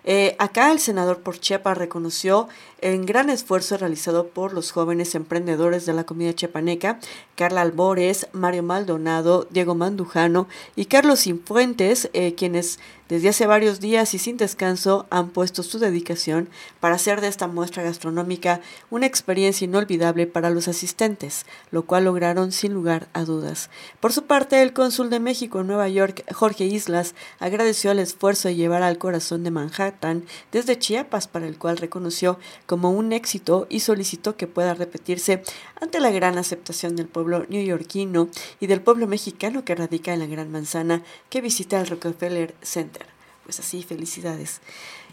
Eh, 0.04 0.34
acá 0.38 0.72
el 0.72 0.78
senador 0.78 1.20
por 1.20 1.38
Chiapas 1.38 1.76
reconoció 1.76 2.48
el 2.82 3.04
gran 3.06 3.30
esfuerzo 3.30 3.76
realizado 3.76 4.28
por 4.28 4.52
los 4.52 4.72
jóvenes 4.72 5.14
emprendedores 5.14 5.86
de 5.86 5.94
la 5.94 6.04
comunidad 6.04 6.34
chiapaneca, 6.34 6.98
Carla 7.34 7.62
Albores, 7.62 8.28
Mario 8.32 8.62
Maldonado, 8.62 9.46
Diego 9.50 9.74
Mandujano 9.74 10.48
y 10.76 10.86
Carlos 10.86 11.26
Infuentes, 11.26 12.10
eh, 12.12 12.34
quienes 12.34 12.78
desde 13.10 13.28
hace 13.28 13.46
varios 13.48 13.80
días 13.80 14.14
y 14.14 14.18
sin 14.18 14.36
descanso 14.36 15.06
han 15.10 15.30
puesto 15.30 15.64
su 15.64 15.80
dedicación 15.80 16.48
para 16.78 16.94
hacer 16.94 17.20
de 17.20 17.26
esta 17.26 17.48
muestra 17.48 17.82
gastronómica 17.82 18.60
una 18.88 19.06
experiencia 19.06 19.64
inolvidable 19.64 20.28
para 20.28 20.48
los 20.48 20.68
asistentes, 20.68 21.44
lo 21.72 21.82
cual 21.86 22.04
lograron 22.04 22.52
sin 22.52 22.72
lugar 22.72 23.08
a 23.12 23.24
dudas. 23.24 23.68
Por 23.98 24.12
su 24.12 24.26
parte, 24.26 24.62
el 24.62 24.72
cónsul 24.72 25.10
de 25.10 25.18
México 25.18 25.60
en 25.60 25.66
Nueva 25.66 25.88
York, 25.88 26.24
Jorge 26.32 26.66
Islas, 26.66 27.16
agradeció 27.40 27.90
el 27.90 27.98
esfuerzo 27.98 28.46
de 28.46 28.54
llevar 28.54 28.84
al 28.84 28.98
corazón 28.98 29.42
de 29.42 29.50
Manhattan 29.50 30.24
desde 30.52 30.78
Chiapas, 30.78 31.26
para 31.26 31.48
el 31.48 31.58
cual 31.58 31.78
reconoció 31.78 32.38
como 32.70 32.92
un 32.92 33.12
éxito 33.12 33.66
y 33.68 33.80
solicitó 33.80 34.36
que 34.36 34.46
pueda 34.46 34.74
repetirse 34.74 35.42
ante 35.80 35.98
la 35.98 36.12
gran 36.12 36.38
aceptación 36.38 36.94
del 36.94 37.08
pueblo 37.08 37.44
neoyorquino 37.48 38.28
y 38.60 38.68
del 38.68 38.80
pueblo 38.80 39.08
mexicano 39.08 39.64
que 39.64 39.74
radica 39.74 40.12
en 40.12 40.20
la 40.20 40.26
Gran 40.26 40.52
Manzana 40.52 41.02
que 41.30 41.40
visita 41.40 41.80
el 41.80 41.88
Rockefeller 41.88 42.54
Center. 42.62 43.06
Pues 43.42 43.58
así, 43.58 43.82
felicidades 43.82 44.60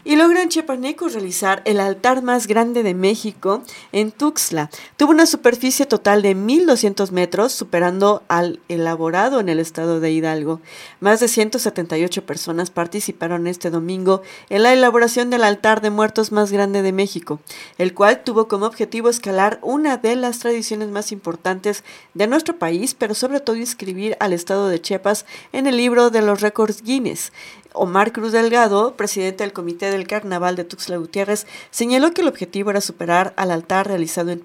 y 0.04 0.16
logran 0.16 0.48
chiapanecos 0.48 1.14
realizar 1.14 1.62
el 1.64 1.80
altar 1.80 2.22
más 2.22 2.46
grande 2.46 2.82
de 2.82 2.94
México 2.94 3.62
en 3.92 4.12
Tuxtla. 4.12 4.70
Tuvo 4.96 5.10
una 5.10 5.26
superficie 5.26 5.86
total 5.86 6.22
de 6.22 6.36
1.200 6.36 7.10
metros, 7.10 7.52
superando 7.52 8.22
al 8.28 8.60
elaborado 8.68 9.40
en 9.40 9.48
el 9.48 9.58
estado 9.58 10.00
de 10.00 10.10
Hidalgo. 10.10 10.60
Más 11.00 11.20
de 11.20 11.28
178 11.28 12.24
personas 12.24 12.70
participaron 12.70 13.46
este 13.46 13.70
domingo 13.70 14.22
en 14.50 14.62
la 14.62 14.72
elaboración 14.72 15.30
del 15.30 15.44
altar 15.44 15.80
de 15.80 15.90
muertos 15.90 16.32
más 16.32 16.52
grande 16.52 16.82
de 16.82 16.92
México, 16.92 17.40
el 17.78 17.94
cual 17.94 18.22
tuvo 18.24 18.48
como 18.48 18.66
objetivo 18.66 19.08
escalar 19.08 19.58
una 19.62 19.96
de 19.96 20.16
las 20.16 20.38
tradiciones 20.38 20.88
más 20.88 21.12
importantes 21.12 21.84
de 22.14 22.26
nuestro 22.26 22.58
país, 22.58 22.94
pero 22.94 23.14
sobre 23.14 23.40
todo 23.40 23.56
inscribir 23.56 24.16
al 24.20 24.32
estado 24.32 24.68
de 24.68 24.80
Chiapas 24.80 25.26
en 25.52 25.66
el 25.66 25.76
libro 25.76 26.10
de 26.10 26.22
los 26.22 26.40
récords 26.40 26.82
Guinness. 26.82 27.32
Omar 27.74 28.12
Cruz 28.12 28.32
Delgado, 28.32 28.96
presidente 28.96 29.44
del 29.44 29.52
Comité 29.52 29.87
del 29.90 30.06
Carnaval 30.06 30.56
de 30.56 30.64
Tuxtla 30.64 30.96
Gutiérrez, 30.96 31.46
señaló 31.70 32.12
que 32.12 32.22
el 32.22 32.28
objetivo 32.28 32.70
era 32.70 32.80
superar 32.80 33.32
al 33.36 33.50
altar 33.50 33.86
realizado 33.86 34.30
en, 34.30 34.40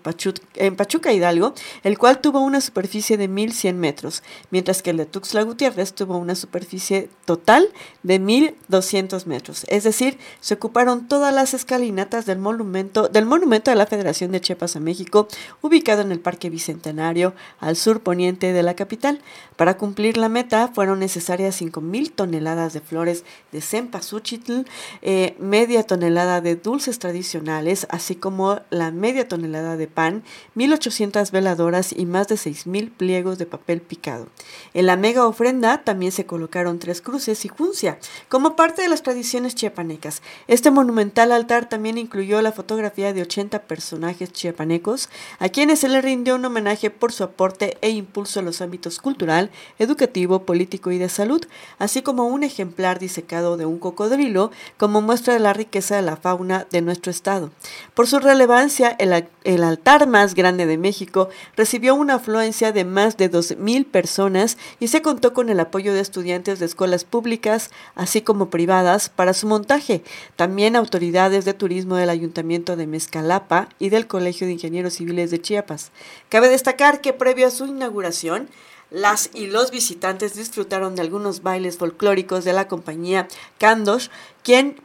Pachuca 0.75 1.13
Hidalgo, 1.13 1.53
el 1.83 1.97
cual 1.97 2.19
tuvo 2.19 2.39
una 2.39 2.61
superficie 2.61 3.17
de 3.17 3.29
1.100 3.29 3.73
metros, 3.75 4.23
mientras 4.51 4.81
que 4.81 4.91
el 4.91 4.97
de 4.97 5.05
Tuxtla 5.05 5.43
Gutiérrez 5.43 5.93
tuvo 5.93 6.17
una 6.17 6.35
superficie 6.35 7.09
total 7.25 7.69
de 8.03 8.19
1.200 8.19 9.25
metros. 9.25 9.65
Es 9.67 9.83
decir, 9.83 10.17
se 10.39 10.55
ocuparon 10.55 11.07
todas 11.07 11.33
las 11.33 11.53
escalinatas 11.53 12.25
del 12.25 12.39
monumento, 12.39 13.07
del 13.07 13.25
monumento 13.25 13.71
de 13.71 13.77
la 13.77 13.85
Federación 13.85 14.31
de 14.31 14.41
Chiapas 14.41 14.75
a 14.75 14.79
México, 14.79 15.27
ubicado 15.61 16.01
en 16.01 16.11
el 16.11 16.19
Parque 16.19 16.49
Bicentenario, 16.49 17.33
al 17.59 17.75
sur 17.75 18.01
poniente 18.01 18.53
de 18.53 18.63
la 18.63 18.75
capital. 18.75 19.21
Para 19.55 19.77
cumplir 19.77 20.17
la 20.17 20.29
meta 20.29 20.69
fueron 20.73 20.99
necesarias 20.99 21.61
5.000 21.61 22.11
toneladas 22.13 22.73
de 22.73 22.81
flores 22.81 23.23
de 23.51 23.61
cempasúchitl, 23.61 24.61
eh, 25.01 25.32
media 25.39 25.83
tonelada 25.83 26.41
de 26.41 26.55
dulces 26.55 26.99
tradicionales, 26.99 27.87
así 27.89 28.15
como 28.15 28.61
la 28.69 28.91
media 28.91 29.27
tonelada 29.27 29.77
de 29.77 29.87
pan, 29.87 30.23
1.800 30.55 31.31
veladoras 31.31 31.93
y 31.95 32.05
más 32.05 32.27
de 32.27 32.35
6.000 32.35 32.91
pliegos 32.91 33.37
de 33.37 33.45
papel 33.45 33.81
picado. 33.81 34.27
En 34.73 34.85
la 34.85 34.97
mega 34.97 35.25
ofrenda 35.25 35.83
también 35.83 36.11
se 36.11 36.25
colocaron 36.25 36.79
tres 36.79 37.01
cruces 37.01 37.45
y 37.45 37.47
juncia, 37.47 37.99
como 38.29 38.55
parte 38.55 38.81
de 38.81 38.89
las 38.89 39.03
tradiciones 39.03 39.55
chiapanecas. 39.55 40.21
Este 40.47 40.71
monumental 40.71 41.31
altar 41.31 41.69
también 41.69 41.97
incluyó 41.97 42.41
la 42.41 42.51
fotografía 42.51 43.13
de 43.13 43.21
80 43.21 43.63
personajes 43.63 44.31
chiapanecos, 44.31 45.09
a 45.39 45.49
quienes 45.49 45.79
se 45.79 45.89
le 45.89 46.01
rindió 46.01 46.35
un 46.35 46.45
homenaje 46.45 46.89
por 46.89 47.11
su 47.11 47.23
aporte 47.23 47.77
e 47.81 47.89
impulso 47.89 48.39
en 48.39 48.45
los 48.45 48.61
ámbitos 48.61 48.99
cultural, 48.99 49.51
educativo, 49.79 50.45
político 50.45 50.91
y 50.91 50.97
de 50.97 51.09
salud, 51.09 51.45
así 51.79 52.01
como 52.01 52.25
un 52.25 52.43
ejemplar 52.43 52.99
disecado 52.99 53.57
de 53.57 53.65
un 53.65 53.79
cocodrilo 53.79 54.51
como 54.77 55.01
muestra 55.01 55.22
de 55.31 55.39
la 55.39 55.53
riqueza 55.53 55.95
de 55.95 56.01
la 56.01 56.17
fauna 56.17 56.67
de 56.71 56.81
nuestro 56.81 57.11
estado. 57.11 57.51
Por 57.93 58.07
su 58.07 58.19
relevancia, 58.19 58.95
el, 58.99 59.63
altar 59.63 60.07
más 60.07 60.35
grande 60.35 60.65
de 60.65 60.77
México 60.77 61.29
recibió 61.55 61.95
una 61.95 62.15
afluencia 62.15 62.71
de 62.71 62.85
más 62.85 63.17
de 63.17 63.31
12.000 63.31 63.85
personas 63.85 64.57
y 64.79 64.89
se 64.89 65.01
contó 65.01 65.33
con 65.33 65.49
el 65.49 65.59
apoyo 65.59 65.93
de 65.93 66.01
estudiantes 66.01 66.59
de 66.59 66.65
escuelas 66.65 67.03
públicas, 67.03 67.71
así 67.95 68.21
como 68.21 68.49
privadas, 68.49 69.09
para 69.09 69.33
su 69.33 69.47
montaje. 69.47 70.03
También 70.35 70.75
autoridades 70.75 71.45
de 71.45 71.53
turismo 71.53 71.95
del 71.95 72.09
Ayuntamiento 72.09 72.75
de 72.75 72.87
Mezcalapa 72.87 73.69
y 73.79 73.89
del 73.89 74.07
Colegio 74.07 74.47
de 74.47 74.53
Ingenieros 74.53 74.93
Civiles 74.93 75.31
de 75.31 75.41
Chiapas. 75.41 75.91
Cabe 76.29 76.49
destacar 76.49 77.01
que 77.01 77.13
previo 77.13 77.47
a 77.47 77.51
su 77.51 77.65
inauguración, 77.65 78.49
las 78.93 79.31
y 79.33 79.47
los 79.47 79.71
visitantes 79.71 80.35
disfrutaron 80.35 80.95
de 80.95 81.01
algunos 81.01 81.41
bailes 81.41 81.79
folclóricos 81.79 82.45
de 82.45 82.53
la 82.53 82.67
compañía 82.67 83.27
Candos 83.57 84.11
quien 84.43 84.75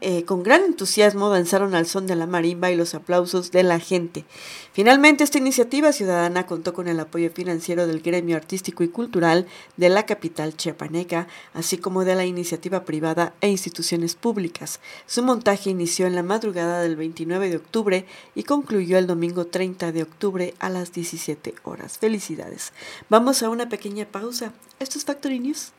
eh, 0.00 0.24
con 0.24 0.42
gran 0.42 0.64
entusiasmo 0.64 1.28
danzaron 1.28 1.74
al 1.74 1.86
son 1.86 2.06
de 2.06 2.14
la 2.14 2.26
marimba 2.26 2.70
y 2.70 2.76
los 2.76 2.94
aplausos 2.94 3.50
de 3.50 3.64
la 3.64 3.80
gente. 3.80 4.24
Finalmente, 4.72 5.24
esta 5.24 5.38
iniciativa 5.38 5.92
ciudadana 5.92 6.46
contó 6.46 6.72
con 6.72 6.86
el 6.86 7.00
apoyo 7.00 7.30
financiero 7.30 7.86
del 7.86 8.00
gremio 8.00 8.36
artístico 8.36 8.84
y 8.84 8.88
cultural 8.88 9.46
de 9.76 9.88
la 9.88 10.06
capital 10.06 10.56
chiapaneca, 10.56 11.26
así 11.52 11.78
como 11.78 12.04
de 12.04 12.14
la 12.14 12.24
iniciativa 12.24 12.84
privada 12.84 13.34
e 13.40 13.48
instituciones 13.48 14.14
públicas. 14.14 14.80
Su 15.06 15.22
montaje 15.22 15.70
inició 15.70 16.06
en 16.06 16.14
la 16.14 16.22
madrugada 16.22 16.80
del 16.80 16.96
29 16.96 17.50
de 17.50 17.56
octubre 17.56 18.06
y 18.34 18.44
concluyó 18.44 18.98
el 18.98 19.06
domingo 19.06 19.46
30 19.46 19.92
de 19.92 20.02
octubre 20.02 20.54
a 20.60 20.70
las 20.70 20.92
17 20.92 21.54
horas. 21.64 21.98
Felicidades. 21.98 22.72
Vamos 23.08 23.42
a 23.42 23.50
una 23.50 23.68
pequeña 23.68 24.06
pausa. 24.06 24.52
Esto 24.78 24.98
es 24.98 25.04
Factory 25.04 25.40
News. 25.40 25.72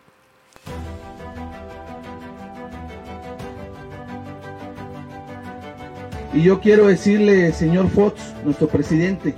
Y 6.33 6.43
yo 6.43 6.59
quiero 6.59 6.87
decirle, 6.87 7.51
señor 7.53 7.89
Fox, 7.89 8.21
nuestro 8.43 8.67
presidente, 8.67 9.33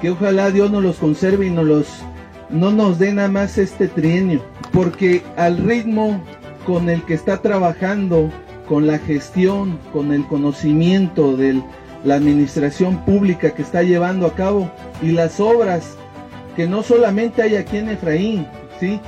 que 0.00 0.10
ojalá 0.10 0.50
Dios 0.50 0.70
nos 0.70 0.82
los 0.82 0.96
conserve 0.96 1.46
y 1.46 1.50
nos 1.50 1.86
no 2.48 2.70
nos 2.72 2.98
dé 2.98 3.12
nada 3.12 3.28
más 3.28 3.58
este 3.58 3.86
trienio, 3.86 4.42
porque 4.72 5.22
al 5.36 5.58
ritmo 5.58 6.20
con 6.66 6.88
el 6.88 7.04
que 7.04 7.14
está 7.14 7.42
trabajando, 7.42 8.30
con 8.68 8.86
la 8.86 8.98
gestión, 8.98 9.78
con 9.92 10.12
el 10.12 10.26
conocimiento 10.26 11.36
de 11.36 11.62
la 12.04 12.14
administración 12.14 13.04
pública 13.04 13.50
que 13.50 13.62
está 13.62 13.82
llevando 13.82 14.26
a 14.26 14.34
cabo 14.34 14.70
y 15.02 15.12
las 15.12 15.38
obras 15.38 15.96
que 16.56 16.66
no 16.66 16.82
solamente 16.82 17.42
hay 17.42 17.56
aquí 17.56 17.76
en 17.76 17.90
Efraín, 17.90 18.46
¿sí? 18.80 19.00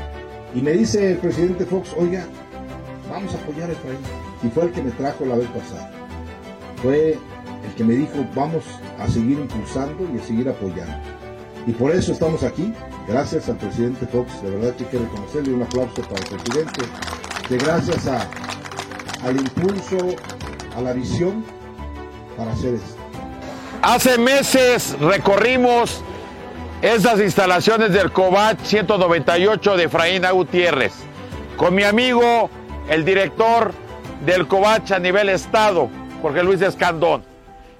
Y 0.54 0.60
me 0.60 0.72
dice 0.72 1.12
el 1.12 1.18
presidente 1.18 1.64
Fox, 1.64 1.94
oiga, 1.98 2.26
vamos 3.10 3.34
a 3.34 3.38
apoyar 3.38 3.70
a 3.70 3.72
Efraín. 3.72 3.98
Y 4.44 4.48
fue 4.48 4.64
el 4.64 4.72
que 4.72 4.82
me 4.82 4.90
trajo 4.92 5.24
la 5.24 5.36
vez 5.36 5.48
pasada 5.48 6.01
fue 6.82 7.18
el 7.64 7.74
que 7.76 7.84
me 7.84 7.94
dijo 7.94 8.24
vamos 8.34 8.64
a 8.98 9.06
seguir 9.08 9.38
impulsando 9.38 10.06
y 10.12 10.18
a 10.18 10.22
seguir 10.22 10.48
apoyando. 10.48 10.96
Y 11.66 11.72
por 11.72 11.92
eso 11.92 12.12
estamos 12.12 12.42
aquí, 12.42 12.72
gracias 13.06 13.48
al 13.48 13.56
presidente 13.56 14.06
Fox, 14.06 14.42
de 14.42 14.50
verdad 14.50 14.74
que 14.74 14.84
que 14.86 14.98
reconocerle 14.98 15.54
un 15.54 15.62
aplauso 15.62 16.02
para 16.02 16.20
el 16.20 16.36
presidente, 16.36 16.80
que 17.48 17.56
gracias 17.56 18.06
a, 18.08 18.28
al 19.24 19.36
impulso, 19.36 19.96
a 20.76 20.82
la 20.82 20.92
visión 20.92 21.44
para 22.36 22.52
hacer 22.52 22.74
esto. 22.74 22.96
Hace 23.82 24.18
meses 24.18 24.96
recorrimos 25.00 26.02
esas 26.82 27.20
instalaciones 27.20 27.92
del 27.92 28.10
COVAT 28.10 28.60
198 28.64 29.76
de 29.76 29.84
Efraín 29.84 30.22
Gutiérrez 30.32 30.92
con 31.56 31.74
mi 31.74 31.84
amigo, 31.84 32.50
el 32.88 33.04
director 33.04 33.72
del 34.26 34.48
COVACH 34.48 34.92
a 34.92 34.98
nivel 34.98 35.28
estado, 35.28 35.88
Jorge 36.22 36.44
Luis 36.44 36.62
Escandón. 36.62 37.24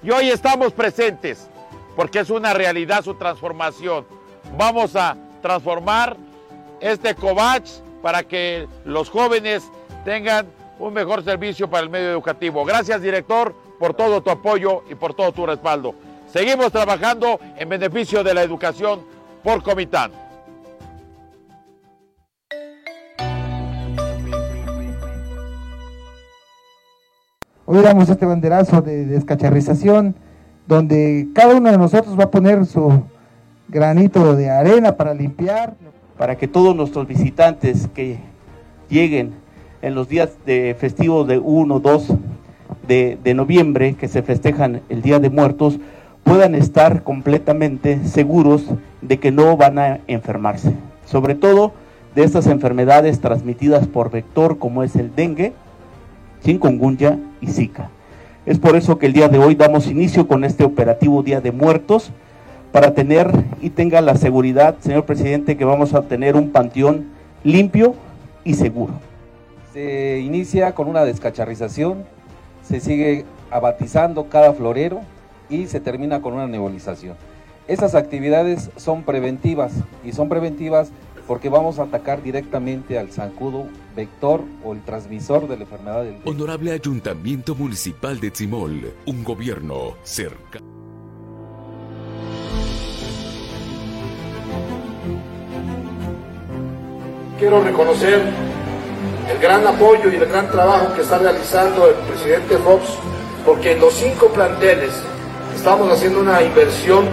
Y 0.03 0.11
hoy 0.11 0.29
estamos 0.29 0.73
presentes 0.73 1.49
porque 1.95 2.19
es 2.19 2.29
una 2.29 2.53
realidad 2.53 3.01
su 3.01 3.13
transformación. 3.13 4.05
Vamos 4.57 4.97
a 4.97 5.15
transformar 5.41 6.17
este 6.81 7.15
COVACH 7.15 7.69
para 8.01 8.23
que 8.23 8.67
los 8.83 9.09
jóvenes 9.09 9.63
tengan 10.03 10.47
un 10.77 10.93
mejor 10.93 11.23
servicio 11.23 11.69
para 11.69 11.83
el 11.83 11.89
medio 11.89 12.11
educativo. 12.11 12.65
Gracias, 12.65 13.01
director, 13.01 13.55
por 13.79 13.93
todo 13.93 14.21
tu 14.21 14.29
apoyo 14.29 14.83
y 14.89 14.95
por 14.95 15.13
todo 15.13 15.31
tu 15.31 15.45
respaldo. 15.45 15.95
Seguimos 16.29 16.73
trabajando 16.73 17.39
en 17.55 17.69
beneficio 17.69 18.25
de 18.25 18.33
la 18.33 18.43
educación 18.43 19.05
por 19.41 19.63
Comitán. 19.63 20.11
Hoy 27.75 27.81
damos 27.81 28.07
este 28.07 28.27
banderazo 28.27 28.83
de 28.83 29.07
descacharrización, 29.07 30.13
donde 30.67 31.29
cada 31.33 31.55
uno 31.55 31.71
de 31.71 31.77
nosotros 31.79 32.15
va 32.19 32.25
a 32.25 32.29
poner 32.29 32.67
su 32.67 33.01
granito 33.67 34.35
de 34.35 34.51
arena 34.51 34.95
para 34.95 35.15
limpiar. 35.15 35.73
Para 36.15 36.35
que 36.37 36.47
todos 36.47 36.75
nuestros 36.75 37.07
visitantes 37.07 37.89
que 37.95 38.19
lleguen 38.89 39.33
en 39.81 39.95
los 39.95 40.07
días 40.07 40.33
de 40.45 40.75
festivos 40.77 41.27
de 41.27 41.39
1, 41.39 41.79
2 41.79 42.13
de, 42.87 43.17
de 43.23 43.33
noviembre, 43.33 43.95
que 43.95 44.07
se 44.07 44.21
festejan 44.21 44.81
el 44.89 45.01
Día 45.01 45.17
de 45.17 45.31
Muertos, 45.31 45.79
puedan 46.23 46.53
estar 46.53 47.01
completamente 47.01 48.05
seguros 48.05 48.65
de 49.01 49.17
que 49.17 49.31
no 49.31 49.57
van 49.57 49.79
a 49.79 49.99
enfermarse. 50.05 50.75
Sobre 51.07 51.33
todo 51.33 51.73
de 52.13 52.23
estas 52.23 52.45
enfermedades 52.45 53.19
transmitidas 53.19 53.87
por 53.87 54.11
vector 54.11 54.59
como 54.59 54.83
es 54.83 54.95
el 54.95 55.15
dengue, 55.15 55.53
chikungunya 56.43 57.19
y 57.41 57.47
Zika. 57.47 57.89
Es 58.45 58.59
por 58.59 58.75
eso 58.75 58.97
que 58.97 59.05
el 59.05 59.13
día 59.13 59.29
de 59.29 59.39
hoy 59.39 59.55
damos 59.55 59.87
inicio 59.87 60.27
con 60.27 60.43
este 60.43 60.63
operativo 60.63 61.23
Día 61.23 61.39
de 61.39 61.51
Muertos 61.51 62.11
para 62.73 62.93
tener 62.93 63.31
y 63.61 63.69
tenga 63.69 64.01
la 64.01 64.15
seguridad, 64.15 64.75
señor 64.79 65.05
presidente, 65.05 65.55
que 65.55 65.63
vamos 65.63 65.93
a 65.93 66.01
tener 66.03 66.35
un 66.35 66.49
panteón 66.49 67.05
limpio 67.43 67.95
y 68.43 68.55
seguro. 68.55 68.93
Se 69.71 70.19
inicia 70.19 70.75
con 70.75 70.87
una 70.87 71.05
descacharrización, 71.05 72.03
se 72.63 72.79
sigue 72.79 73.25
abatizando 73.49 74.27
cada 74.27 74.53
florero 74.53 75.01
y 75.49 75.67
se 75.67 75.79
termina 75.79 76.21
con 76.21 76.33
una 76.33 76.47
nebulización. 76.47 77.15
Esas 77.67 77.95
actividades 77.95 78.71
son 78.75 79.03
preventivas 79.03 79.71
y 80.03 80.11
son 80.11 80.27
preventivas 80.27 80.91
porque 81.27 81.49
vamos 81.49 81.79
a 81.79 81.83
atacar 81.83 82.21
directamente 82.21 82.99
al 82.99 83.11
zancudo 83.11 83.67
vector 83.95 84.41
o 84.63 84.73
el 84.73 84.81
transmisor 84.83 85.47
de 85.47 85.57
la 85.57 85.63
enfermedad 85.63 86.03
del 86.03 86.17
Honorable 86.25 86.71
Ayuntamiento 86.71 87.55
Municipal 87.55 88.19
de 88.19 88.31
Tzimol, 88.31 88.93
un 89.05 89.23
gobierno 89.23 89.95
cerca. 90.03 90.59
Quiero 97.39 97.63
reconocer 97.63 98.21
el 99.29 99.39
gran 99.39 99.65
apoyo 99.67 100.11
y 100.11 100.15
el 100.15 100.25
gran 100.25 100.49
trabajo 100.49 100.93
que 100.95 101.01
está 101.01 101.17
realizando 101.17 101.89
el 101.89 101.95
presidente 102.07 102.57
Fox, 102.57 102.83
porque 103.45 103.73
en 103.73 103.81
los 103.81 103.93
cinco 103.93 104.27
planteles 104.27 104.91
estamos 105.55 105.91
haciendo 105.91 106.21
una 106.21 106.41
inversión 106.41 107.05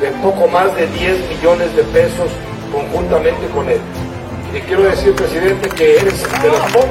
de 0.00 0.10
poco 0.22 0.46
más 0.48 0.74
de 0.76 0.86
10 0.86 1.28
millones 1.30 1.74
de 1.74 1.82
pesos 1.84 2.30
conjuntamente 2.72 3.46
con 3.48 3.68
él. 3.68 3.80
Y 4.54 4.60
quiero 4.60 4.82
decir, 4.84 5.14
presidente, 5.14 5.68
que 5.70 5.96
eres 5.96 6.22
de 6.42 6.48
los 6.48 6.60
pocos 6.72 6.88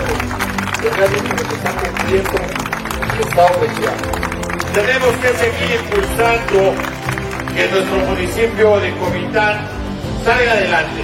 que 0.81 0.89
realmente 0.89 1.29
nos 1.29 1.53
están 1.53 1.75
cumpliendo 1.75 2.31
el 3.13 3.19
Estado 3.27 3.59
de. 3.61 4.17
Tenemos 4.73 5.15
que 5.15 5.27
seguir 5.29 5.81
impulsando 5.81 6.73
que 7.55 7.67
nuestro 7.69 7.97
municipio 8.05 8.79
de 8.79 8.95
Comitán 8.97 9.67
salga 10.23 10.51
adelante. 10.51 11.01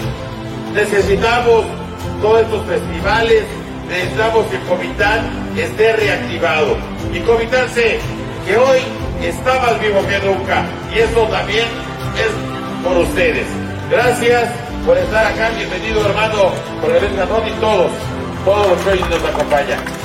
Necesitamos 0.76 1.66
todos 2.22 2.42
estos 2.42 2.66
festivales, 2.68 3.44
necesitamos 3.90 4.46
que 4.48 4.60
Comitán 4.60 5.22
esté 5.58 5.94
reactivado. 5.94 6.78
Y 7.12 7.20
Comitán 7.22 7.68
sé 7.70 8.00
que 8.46 8.58
hoy 8.58 8.80
está 9.24 9.60
más 9.60 9.80
vivo 9.80 10.06
que 10.08 10.20
nunca 10.20 10.66
y 10.94 11.00
eso 11.00 11.24
también 11.30 11.66
es 12.16 12.84
por 12.84 12.98
ustedes. 12.98 13.63
Gracias 13.94 14.50
por 14.88 14.98
estar 14.98 15.24
acá. 15.24 15.52
Bienvenido, 15.56 16.04
hermano, 16.04 16.52
por 16.82 16.90
el 16.90 17.04
y 17.04 17.52
todos, 17.62 17.92
todos 18.44 18.68
los 18.70 18.82
que 18.82 18.90
hoy 18.90 19.00
nos 19.08 19.24
acompañan. 19.24 20.03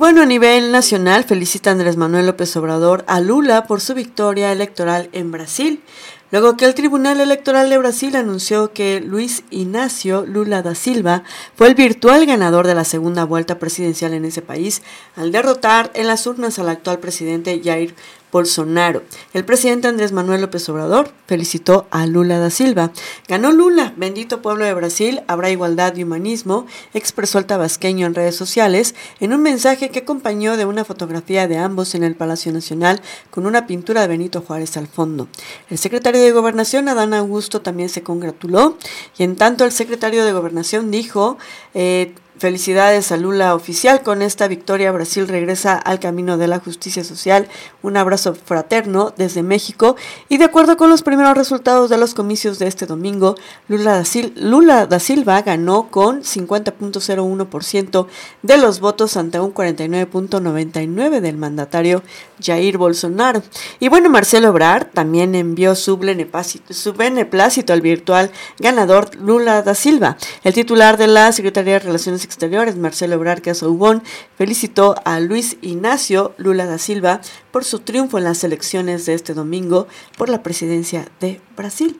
Bueno, 0.00 0.22
a 0.22 0.26
nivel 0.26 0.72
nacional 0.72 1.24
felicita 1.24 1.70
Andrés 1.70 1.98
Manuel 1.98 2.24
López 2.24 2.56
Obrador 2.56 3.04
a 3.06 3.20
Lula 3.20 3.66
por 3.66 3.82
su 3.82 3.92
victoria 3.92 4.50
electoral 4.50 5.10
en 5.12 5.30
Brasil. 5.30 5.82
Luego 6.30 6.56
que 6.56 6.64
el 6.64 6.74
Tribunal 6.74 7.20
Electoral 7.20 7.68
de 7.68 7.76
Brasil 7.76 8.16
anunció 8.16 8.72
que 8.72 9.02
Luis 9.02 9.44
Ignacio 9.50 10.24
Lula 10.24 10.62
da 10.62 10.74
Silva 10.74 11.22
fue 11.54 11.68
el 11.68 11.74
virtual 11.74 12.24
ganador 12.24 12.66
de 12.66 12.74
la 12.74 12.84
segunda 12.84 13.24
vuelta 13.24 13.58
presidencial 13.58 14.14
en 14.14 14.24
ese 14.24 14.40
país, 14.40 14.80
al 15.16 15.32
derrotar 15.32 15.90
en 15.92 16.06
las 16.06 16.26
urnas 16.26 16.58
al 16.58 16.70
actual 16.70 16.98
presidente 16.98 17.60
Jair 17.62 17.94
Bolsonaro. 18.32 19.02
El 19.32 19.44
presidente 19.44 19.88
Andrés 19.88 20.12
Manuel 20.12 20.40
López 20.40 20.68
Obrador 20.68 21.10
felicitó 21.26 21.86
a 21.90 22.06
Lula 22.06 22.38
da 22.38 22.50
Silva. 22.50 22.92
Ganó 23.28 23.52
Lula, 23.52 23.92
bendito 23.96 24.42
pueblo 24.42 24.64
de 24.64 24.74
Brasil, 24.74 25.22
habrá 25.26 25.50
igualdad 25.50 25.96
y 25.96 26.04
humanismo, 26.04 26.66
expresó 26.94 27.38
el 27.38 27.46
tabasqueño 27.46 28.06
en 28.06 28.14
redes 28.14 28.36
sociales 28.36 28.94
en 29.20 29.32
un 29.32 29.42
mensaje 29.42 29.90
que 29.90 30.00
acompañó 30.00 30.56
de 30.56 30.64
una 30.64 30.84
fotografía 30.84 31.48
de 31.48 31.58
ambos 31.58 31.94
en 31.94 32.02
el 32.02 32.14
Palacio 32.14 32.52
Nacional 32.52 33.00
con 33.30 33.46
una 33.46 33.66
pintura 33.66 34.02
de 34.02 34.08
Benito 34.08 34.42
Juárez 34.42 34.76
al 34.76 34.86
fondo. 34.86 35.28
El 35.68 35.78
secretario 35.78 36.20
de 36.20 36.32
Gobernación, 36.32 36.88
Adán 36.88 37.14
Augusto, 37.14 37.60
también 37.60 37.88
se 37.88 38.02
congratuló 38.02 38.76
y 39.18 39.22
en 39.22 39.36
tanto 39.36 39.64
el 39.64 39.72
secretario 39.72 40.24
de 40.24 40.32
Gobernación 40.32 40.90
dijo... 40.90 41.38
Eh, 41.74 42.14
Felicidades 42.40 43.12
a 43.12 43.18
Lula 43.18 43.54
oficial. 43.54 44.02
Con 44.02 44.22
esta 44.22 44.48
victoria 44.48 44.90
Brasil 44.92 45.28
regresa 45.28 45.76
al 45.76 46.00
camino 46.00 46.38
de 46.38 46.46
la 46.48 46.58
justicia 46.58 47.04
social. 47.04 47.46
Un 47.82 47.98
abrazo 47.98 48.34
fraterno 48.34 49.12
desde 49.14 49.42
México. 49.42 49.94
Y 50.30 50.38
de 50.38 50.44
acuerdo 50.44 50.78
con 50.78 50.88
los 50.88 51.02
primeros 51.02 51.36
resultados 51.36 51.90
de 51.90 51.98
los 51.98 52.14
comicios 52.14 52.58
de 52.58 52.66
este 52.66 52.86
domingo, 52.86 53.34
Lula 53.68 53.92
da, 53.92 54.04
Lula 54.36 54.86
da 54.86 55.00
Silva 55.00 55.42
ganó 55.42 55.90
con 55.90 56.22
50.01% 56.22 58.06
de 58.40 58.56
los 58.56 58.80
votos 58.80 59.18
ante 59.18 59.38
un 59.38 59.52
49.99% 59.52 61.20
del 61.20 61.36
mandatario 61.36 62.02
Jair 62.42 62.78
Bolsonaro. 62.78 63.42
Y 63.80 63.90
bueno, 63.90 64.08
Marcelo 64.08 64.48
Ebrard 64.48 64.86
también 64.94 65.34
envió 65.34 65.74
su 65.74 65.98
beneplácito 65.98 67.72
al 67.74 67.82
virtual 67.82 68.30
ganador 68.58 69.14
Lula 69.16 69.60
da 69.60 69.74
Silva. 69.74 70.16
El 70.42 70.54
titular 70.54 70.96
de 70.96 71.06
la 71.06 71.32
Secretaría 71.32 71.74
de 71.74 71.80
Relaciones 71.80 72.29
Exteriores, 72.30 72.76
Marcelo 72.76 73.16
Ebrard 73.16 73.42
Casaubon, 73.42 74.04
felicitó 74.38 74.94
a 75.04 75.18
Luis 75.18 75.56
Ignacio 75.62 76.32
Lula 76.38 76.64
da 76.64 76.78
Silva 76.78 77.20
por 77.50 77.64
su 77.64 77.80
triunfo 77.80 78.18
en 78.18 78.24
las 78.24 78.44
elecciones 78.44 79.04
de 79.04 79.14
este 79.14 79.34
domingo 79.34 79.88
por 80.16 80.28
la 80.28 80.42
presidencia 80.42 81.08
de 81.18 81.40
Brasil. 81.56 81.98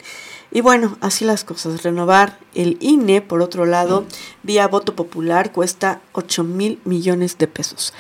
Y 0.52 0.60
bueno, 0.60 0.96
así 1.00 1.24
las 1.24 1.44
cosas. 1.44 1.82
Renovar 1.82 2.38
el 2.54 2.76
INE, 2.80 3.22
por 3.22 3.40
otro 3.40 3.66
lado, 3.66 4.04
vía 4.42 4.66
voto 4.68 4.94
popular, 4.96 5.52
cuesta 5.52 6.00
8 6.12 6.44
mil 6.44 6.80
millones 6.84 7.38
de 7.38 7.46
pesos. 7.46 7.92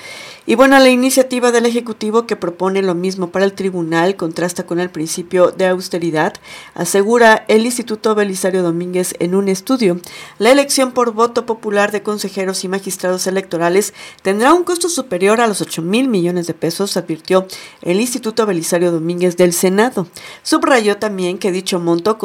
Y 0.50 0.56
bueno, 0.56 0.76
la 0.80 0.88
iniciativa 0.88 1.52
del 1.52 1.64
Ejecutivo 1.64 2.26
que 2.26 2.34
propone 2.34 2.82
lo 2.82 2.96
mismo 2.96 3.30
para 3.30 3.44
el 3.44 3.52
tribunal 3.52 4.16
contrasta 4.16 4.66
con 4.66 4.80
el 4.80 4.90
principio 4.90 5.52
de 5.52 5.68
austeridad, 5.68 6.34
asegura 6.74 7.44
el 7.46 7.66
Instituto 7.66 8.16
Belisario 8.16 8.64
Domínguez 8.64 9.14
en 9.20 9.36
un 9.36 9.48
estudio. 9.48 10.00
La 10.38 10.50
elección 10.50 10.90
por 10.90 11.12
voto 11.12 11.46
popular 11.46 11.92
de 11.92 12.02
consejeros 12.02 12.64
y 12.64 12.68
magistrados 12.68 13.28
electorales 13.28 13.94
tendrá 14.22 14.52
un 14.52 14.64
costo 14.64 14.88
superior 14.88 15.40
a 15.40 15.46
los 15.46 15.60
8 15.60 15.82
mil 15.82 16.08
millones 16.08 16.48
de 16.48 16.54
pesos, 16.54 16.96
advirtió 16.96 17.46
el 17.82 18.00
Instituto 18.00 18.44
Belisario 18.44 18.90
Domínguez 18.90 19.36
del 19.36 19.52
Senado. 19.52 20.08
Subrayó 20.42 20.96
también 20.96 21.38
que 21.38 21.52
dicho 21.52 21.78
monto 21.78 22.18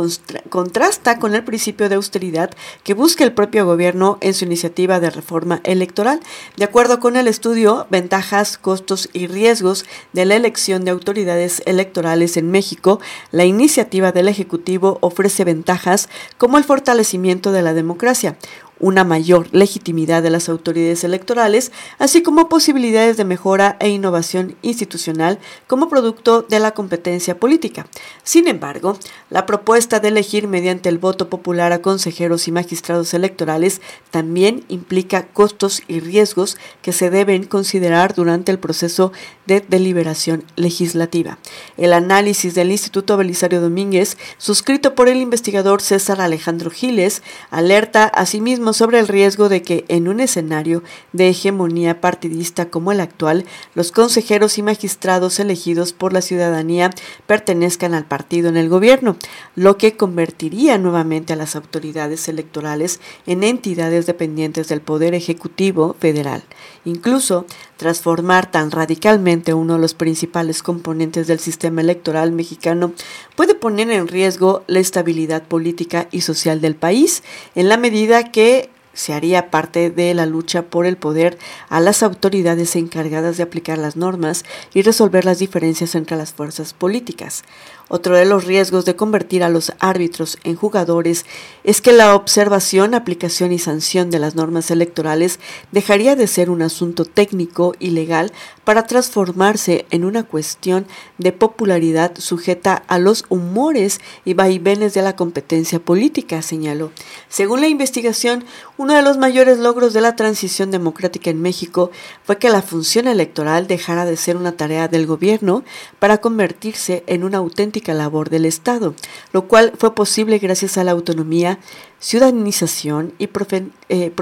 contrasta 0.50 1.20
con 1.20 1.36
el 1.36 1.44
principio 1.44 1.90
de 1.90 1.96
austeridad 1.96 2.50
que 2.84 2.96
busca 2.96 3.24
el 3.24 3.34
propio 3.34 3.68
gobierno 3.68 4.18
en 4.22 4.34
su 4.34 4.46
iniciativa 4.46 5.00
de 5.00 5.12
reforma 5.12 5.62
electoral. 5.64 6.22
De 6.58 6.66
acuerdo 6.66 7.00
con 7.00 7.18
el 7.18 7.28
estudio, 7.28 7.86
ventajas, 8.16 8.58
costos 8.58 9.10
y 9.12 9.28
riesgos 9.28 9.84
de 10.14 10.24
la 10.24 10.38
elección 10.38 10.86
de 10.86 10.92
autoridades 10.92 11.62
electorales 11.66 12.38
en 12.38 12.50
México, 12.50 13.02
la 13.32 13.44
iniciativa 13.44 14.14
del 14.14 14.30
Ejecutivo 14.30 15.00
ofrece 15.02 15.44
ventajas 15.44 16.08
como 16.38 16.58
el 16.58 16.64
fortalecimiento 16.64 17.52
de 17.52 17.62
la 17.62 17.74
democracia, 17.74 18.38
una 18.80 19.04
mayor 19.04 19.48
legitimidad 19.52 20.22
de 20.24 20.30
las 20.30 20.50
autoridades 20.50 21.04
electorales, 21.04 21.72
así 21.98 22.24
como 22.24 22.50
posibilidades 22.50 23.18
de 23.18 23.26
mejora 23.26 23.78
e 23.80 23.90
innovación 23.90 24.56
institucional 24.62 25.40
como 25.68 25.90
producto 25.90 26.42
de 26.42 26.60
la 26.60 26.72
competencia 26.72 27.40
política. 27.40 27.88
Sin 28.24 28.48
embargo, 28.48 28.98
la 29.30 29.46
propuesta 29.46 30.00
de 30.00 30.10
elegir 30.10 30.48
mediante 30.48 30.90
el 30.90 30.98
voto 30.98 31.30
popular 31.30 31.72
a 31.72 31.82
consejeros 31.82 32.48
y 32.48 32.52
magistrados 32.52 33.14
electorales 33.14 33.82
también 34.12 34.64
implica 34.68 35.28
costos 35.28 35.82
y 35.88 36.00
riesgos 36.00 36.58
que 36.82 36.92
se 36.92 37.10
deben 37.10 37.46
considerar 37.46 38.14
durante 38.14 38.52
el 38.52 38.60
proceso 38.60 39.12
de 39.46 39.62
deliberación 39.62 40.44
legislativa. 40.56 41.38
El 41.78 41.94
análisis 41.94 42.56
del 42.56 42.72
Instituto 42.72 43.18
Belisario 43.18 43.62
Domínguez, 43.62 44.18
suscrito 44.38 44.96
por 44.96 45.08
el 45.08 45.18
investigador 45.22 45.82
César 45.82 46.22
Alejandro 46.22 46.72
Giles, 46.72 47.22
alerta 47.52 48.06
asimismo 48.06 48.65
sobre 48.74 49.00
el 49.00 49.08
riesgo 49.08 49.50
de 49.50 49.62
que 49.62 49.86
en 49.88 50.08
un 50.08 50.20
escenario 50.20 50.84
de 51.14 51.30
hegemonía 51.30 52.02
partidista 52.02 52.70
como 52.70 52.92
el 52.92 53.00
actual, 53.00 53.46
los 53.74 53.92
consejeros 53.92 54.58
y 54.58 54.62
magistrados 54.62 55.40
elegidos 55.40 55.94
por 55.94 56.14
la 56.14 56.22
ciudadanía 56.22 56.92
pertenezcan 57.28 57.94
al 57.94 58.06
partido 58.06 58.50
en 58.50 58.58
el 58.58 58.70
gobierno, 58.70 59.18
lo 59.56 59.78
que 59.78 59.98
convertiría 59.98 60.78
nuevamente 60.78 61.34
a 61.34 61.36
las 61.36 61.56
autoridades 61.56 62.28
electorales 62.28 63.00
en 63.26 63.44
entidades 63.44 64.06
dependientes 64.06 64.68
del 64.68 64.82
Poder 64.82 65.14
Ejecutivo 65.14 65.96
Federal. 66.00 66.44
Incluso 66.86 67.46
transformar 67.78 68.50
tan 68.52 68.72
radicalmente 68.72 69.54
uno 69.54 69.74
de 69.74 69.80
los 69.80 69.94
principales 69.94 70.64
componentes 70.64 71.28
del 71.28 71.40
sistema 71.40 71.82
electoral 71.82 72.32
mexicano 72.32 72.94
puede 73.36 73.56
poner 73.56 73.90
en 73.90 74.08
riesgo 74.08 74.64
la 74.68 74.80
estabilidad 74.80 75.44
política 75.44 76.08
y 76.12 76.22
social 76.22 76.62
del 76.62 76.76
país, 76.76 77.24
en 77.56 77.70
la 77.70 77.78
medida 77.78 78.32
que 78.32 78.65
se 78.96 79.14
haría 79.14 79.52
parte 79.52 79.92
de 79.92 80.16
la 80.16 80.26
lucha 80.26 80.64
por 80.64 80.88
el 80.88 80.98
poder 80.98 81.38
a 81.70 81.80
las 81.80 82.02
autoridades 82.02 82.76
encargadas 82.76 83.38
de 83.38 83.44
aplicar 83.44 83.78
las 83.78 83.96
normas 83.96 84.44
y 84.74 84.82
resolver 84.82 85.26
las 85.26 85.38
diferencias 85.38 85.94
entre 85.94 86.18
las 86.18 86.34
fuerzas 86.34 86.74
políticas. 86.74 87.44
Otro 87.88 88.18
de 88.18 88.26
los 88.26 88.46
riesgos 88.46 88.84
de 88.86 88.96
convertir 88.96 89.44
a 89.44 89.50
los 89.50 89.72
árbitros 89.78 90.40
en 90.44 90.56
jugadores 90.56 91.24
es 91.64 91.82
que 91.82 91.92
la 91.92 92.16
observación, 92.16 92.96
aplicación 92.96 93.52
y 93.52 93.60
sanción 93.60 94.10
de 94.10 94.18
las 94.18 94.34
normas 94.34 94.72
electorales 94.72 95.40
dejaría 95.72 96.16
de 96.16 96.26
ser 96.26 96.50
un 96.50 96.64
asunto 96.64 97.06
técnico 97.06 97.76
y 97.80 97.92
legal 97.92 98.32
para 98.64 98.88
transformarse 98.88 99.86
en 99.92 100.04
una 100.04 100.24
cuestión 100.24 100.88
de 101.20 101.32
popularidad 101.32 102.14
sujeta 102.18 102.74
a 102.88 102.98
los 102.98 103.26
humores 103.30 104.02
y 104.26 104.34
vaivenes 104.34 104.96
de 104.96 105.04
la 105.04 105.16
competencia 105.16 105.80
política, 105.80 106.42
señaló. 106.42 106.92
Según 107.30 107.62
la 107.62 107.68
investigación, 107.68 108.46
uno 108.86 108.94
de 108.94 109.02
los 109.02 109.18
mayores 109.18 109.58
logros 109.58 109.94
de 109.94 110.02
la 110.02 110.16
transición 110.16 110.70
democrática 110.70 111.32
en 111.32 111.42
México 111.42 111.90
fue 112.24 112.38
que 112.38 112.52
la 112.52 112.62
función 112.62 113.08
electoral 113.08 113.66
dejara 113.66 114.06
de 114.06 114.16
ser 114.16 114.38
una 114.38 114.52
tarea 114.52 114.88
del 114.88 115.08
gobierno 115.08 115.64
para 115.98 116.20
convertirse 116.20 117.04
en 117.08 117.24
una 117.24 117.40
auténtica 117.40 117.96
labor 117.96 118.30
del 118.30 118.46
Estado, 118.46 118.94
lo 119.34 119.48
cual 119.48 119.74
fue 119.76 119.96
posible 119.96 120.38
gracias 120.38 120.78
a 120.78 120.84
la 120.84 120.92
autonomía, 120.92 121.58
ciudadanización 121.98 123.14
y 123.18 123.26
profe, 123.26 123.70
eh, 123.90 124.14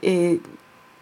eh, 0.00 0.40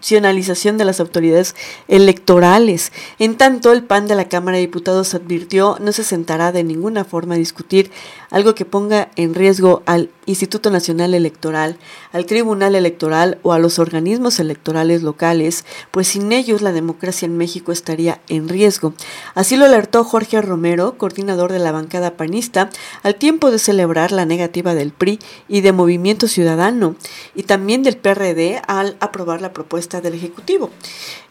de 0.08 0.84
las 0.84 1.00
autoridades 1.00 1.56
electorales. 1.88 2.92
En 3.18 3.36
tanto, 3.36 3.72
el 3.72 3.82
PAN 3.82 4.06
de 4.06 4.14
la 4.14 4.28
Cámara 4.28 4.56
de 4.56 4.60
Diputados 4.60 5.14
advirtió 5.14 5.78
no 5.80 5.90
se 5.90 6.04
sentará 6.04 6.52
de 6.52 6.62
ninguna 6.62 7.04
forma 7.04 7.34
a 7.34 7.38
discutir 7.38 7.90
algo 8.30 8.54
que 8.54 8.64
ponga 8.64 9.10
en 9.16 9.34
riesgo 9.34 9.82
al 9.84 10.10
Instituto 10.26 10.70
Nacional 10.70 11.14
Electoral, 11.14 11.78
al 12.12 12.26
Tribunal 12.26 12.74
Electoral 12.74 13.38
o 13.42 13.52
a 13.52 13.58
los 13.58 13.78
organismos 13.78 14.38
electorales 14.38 15.02
locales, 15.02 15.64
pues 15.90 16.08
sin 16.08 16.32
ellos 16.32 16.62
la 16.62 16.72
democracia 16.72 17.26
en 17.26 17.36
México 17.36 17.72
estaría 17.72 18.20
en 18.28 18.48
riesgo. 18.48 18.94
Así 19.34 19.56
lo 19.56 19.64
alertó 19.64 20.04
Jorge 20.04 20.40
Romero, 20.40 20.98
coordinador 20.98 21.52
de 21.52 21.58
la 21.58 21.72
bancada 21.72 22.16
panista, 22.16 22.70
al 23.02 23.16
tiempo 23.16 23.50
de 23.50 23.58
celebrar 23.58 24.12
la 24.12 24.24
negativa 24.24 24.74
del 24.74 24.92
PRI 24.92 25.18
y 25.48 25.60
de 25.62 25.72
Movimiento 25.72 26.28
Ciudadano, 26.28 26.96
y 27.34 27.44
también 27.44 27.82
del 27.82 27.96
PRD 27.96 28.62
al 28.66 28.96
aprobar 29.00 29.40
la 29.40 29.52
propuesta 29.52 29.95
del 30.00 30.14
Ejecutivo. 30.14 30.70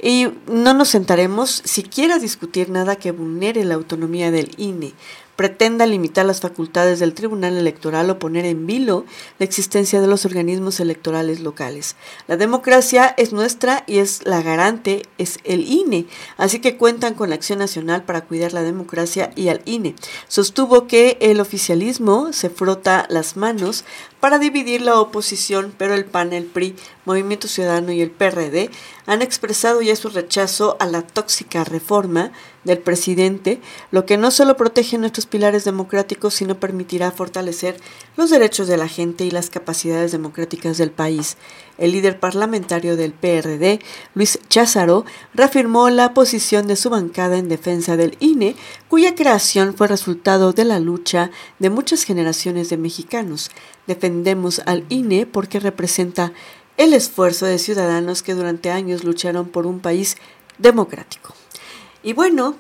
Y 0.02 0.28
no 0.48 0.74
nos 0.74 0.90
sentaremos 0.90 1.62
siquiera 1.66 2.16
a 2.16 2.20
discutir 2.20 2.70
nada 2.70 2.96
que 2.96 3.12
vulnere 3.12 3.64
la 3.64 3.76
autonomía 3.76 4.32
del 4.32 4.52
INE 4.58 4.94
pretenda 5.36 5.86
limitar 5.86 6.26
las 6.26 6.42
facultades 6.42 7.00
del 7.00 7.14
Tribunal 7.14 7.58
Electoral 7.58 8.10
o 8.10 8.20
poner 8.20 8.46
en 8.46 8.66
vilo 8.66 9.06
la 9.38 9.46
existencia 9.46 10.00
de 10.00 10.08
los 10.08 10.26
organismos 10.26 10.80
electorales 10.80 11.42
locales. 11.42 11.96
La 12.28 12.38
democracia 12.38 13.14
es 13.18 13.34
nuestra 13.34 13.84
y 13.88 13.98
es 13.98 14.22
la 14.26 14.42
garante, 14.42 15.04
es 15.18 15.40
el 15.44 15.66
INE, 15.68 16.06
así 16.38 16.60
que 16.60 16.78
cuentan 16.78 17.14
con 17.16 17.30
la 17.30 17.36
Acción 17.36 17.60
Nacional 17.60 18.04
para 18.04 18.22
cuidar 18.22 18.54
la 18.54 18.64
democracia 18.64 19.32
y 19.36 19.50
al 19.50 19.62
INE. 19.66 19.96
Sostuvo 20.28 20.88
que 20.88 21.18
el 21.20 21.40
oficialismo 21.40 22.32
se 22.32 22.50
frota 22.50 23.06
las 23.10 23.36
manos 23.36 23.84
para 24.20 24.40
dividir 24.40 24.82
la 24.82 25.00
oposición, 25.00 25.74
pero 25.78 25.94
el 25.94 26.06
PAN, 26.06 26.34
el 26.34 26.46
PRI, 26.46 26.76
Movimiento 27.06 27.48
Ciudadano 27.48 27.92
y 27.92 28.02
el 28.02 28.10
PRD 28.10 28.72
han 29.06 29.22
expresado 29.22 29.82
ya 29.82 29.96
su 29.96 30.10
rechazo 30.10 30.78
a 30.80 30.88
la 30.88 31.04
tóxica 31.04 31.64
reforma 31.64 32.32
del 32.66 32.80
presidente, 32.80 33.62
lo 33.92 34.06
que 34.06 34.18
no 34.18 34.32
solo 34.32 34.58
protege 34.58 34.98
nuestros 34.98 35.26
pilares 35.26 35.64
democráticos, 35.64 36.34
sino 36.34 36.60
permitirá 36.60 37.12
fortalecer 37.12 37.78
los 38.18 38.30
derechos 38.30 38.68
de 38.68 38.78
la 38.78 38.88
gente 38.88 39.24
y 39.24 39.32
las 39.32 39.50
capacidades 39.50 40.12
democráticas 40.12 40.78
del 40.78 40.92
país. 40.92 41.38
El 41.78 41.92
líder 41.92 42.20
parlamentario 42.20 42.98
del 42.98 43.14
PRD, 43.14 43.80
Luis 44.14 44.40
Cházaro, 44.50 45.06
reafirmó 45.34 45.90
la 45.90 46.14
posición 46.14 46.68
de 46.68 46.76
su 46.76 46.90
bancada 46.90 47.38
en 47.38 47.50
defensa 47.50 47.96
del 47.98 48.18
INE, 48.20 48.56
cuya 48.90 49.16
creación 49.16 49.76
fue 49.76 49.88
resultado 49.88 50.52
de 50.52 50.66
la 50.66 50.80
lucha 50.80 51.32
de 51.60 51.70
muchas 51.70 52.04
generaciones 52.04 52.70
de 52.70 52.78
mexicanos. 52.78 53.52
Defendemos 53.88 54.62
al 54.66 54.86
INE 54.90 55.26
porque 55.26 55.60
representa 55.60 56.34
el 56.78 56.94
esfuerzo 56.94 57.46
de 57.46 57.60
ciudadanos 57.60 58.24
que 58.24 58.34
durante 58.34 58.72
años 58.72 59.04
lucharon 59.04 59.48
por 59.48 59.66
un 59.66 59.80
país 59.80 60.18
democrático. 60.58 61.34
Y 62.06 62.14
bueno, 62.14 62.56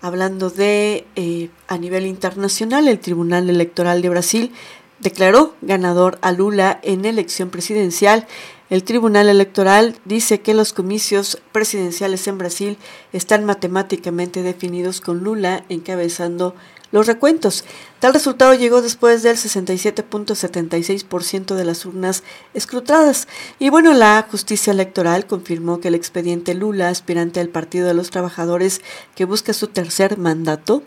hablando 0.00 0.48
de 0.48 1.08
eh, 1.16 1.50
a 1.66 1.76
nivel 1.76 2.06
internacional, 2.06 2.86
el 2.86 3.00
Tribunal 3.00 3.50
Electoral 3.50 4.00
de 4.00 4.08
Brasil 4.10 4.52
declaró 5.00 5.56
ganador 5.60 6.20
a 6.22 6.30
Lula 6.30 6.78
en 6.84 7.04
elección 7.04 7.50
presidencial. 7.50 8.28
El 8.70 8.84
Tribunal 8.84 9.28
Electoral 9.28 9.96
dice 10.04 10.40
que 10.40 10.54
los 10.54 10.72
comicios 10.72 11.42
presidenciales 11.50 12.28
en 12.28 12.38
Brasil 12.38 12.78
están 13.12 13.44
matemáticamente 13.44 14.44
definidos 14.44 15.00
con 15.00 15.24
Lula 15.24 15.64
encabezando 15.68 16.54
los 16.92 17.06
recuentos. 17.06 17.64
Tal 18.00 18.14
resultado 18.14 18.54
llegó 18.54 18.82
después 18.82 19.22
del 19.22 19.36
67.76% 19.36 21.54
de 21.54 21.64
las 21.64 21.86
urnas 21.86 22.24
escrutadas. 22.54 23.28
Y 23.58 23.70
bueno, 23.70 23.94
la 23.94 24.26
justicia 24.30 24.72
electoral 24.72 25.26
confirmó 25.26 25.80
que 25.80 25.88
el 25.88 25.94
expediente 25.94 26.54
Lula, 26.54 26.88
aspirante 26.88 27.40
al 27.40 27.48
Partido 27.48 27.86
de 27.86 27.94
los 27.94 28.10
Trabajadores 28.10 28.80
que 29.14 29.24
busca 29.24 29.52
su 29.52 29.68
tercer 29.68 30.18
mandato, 30.18 30.82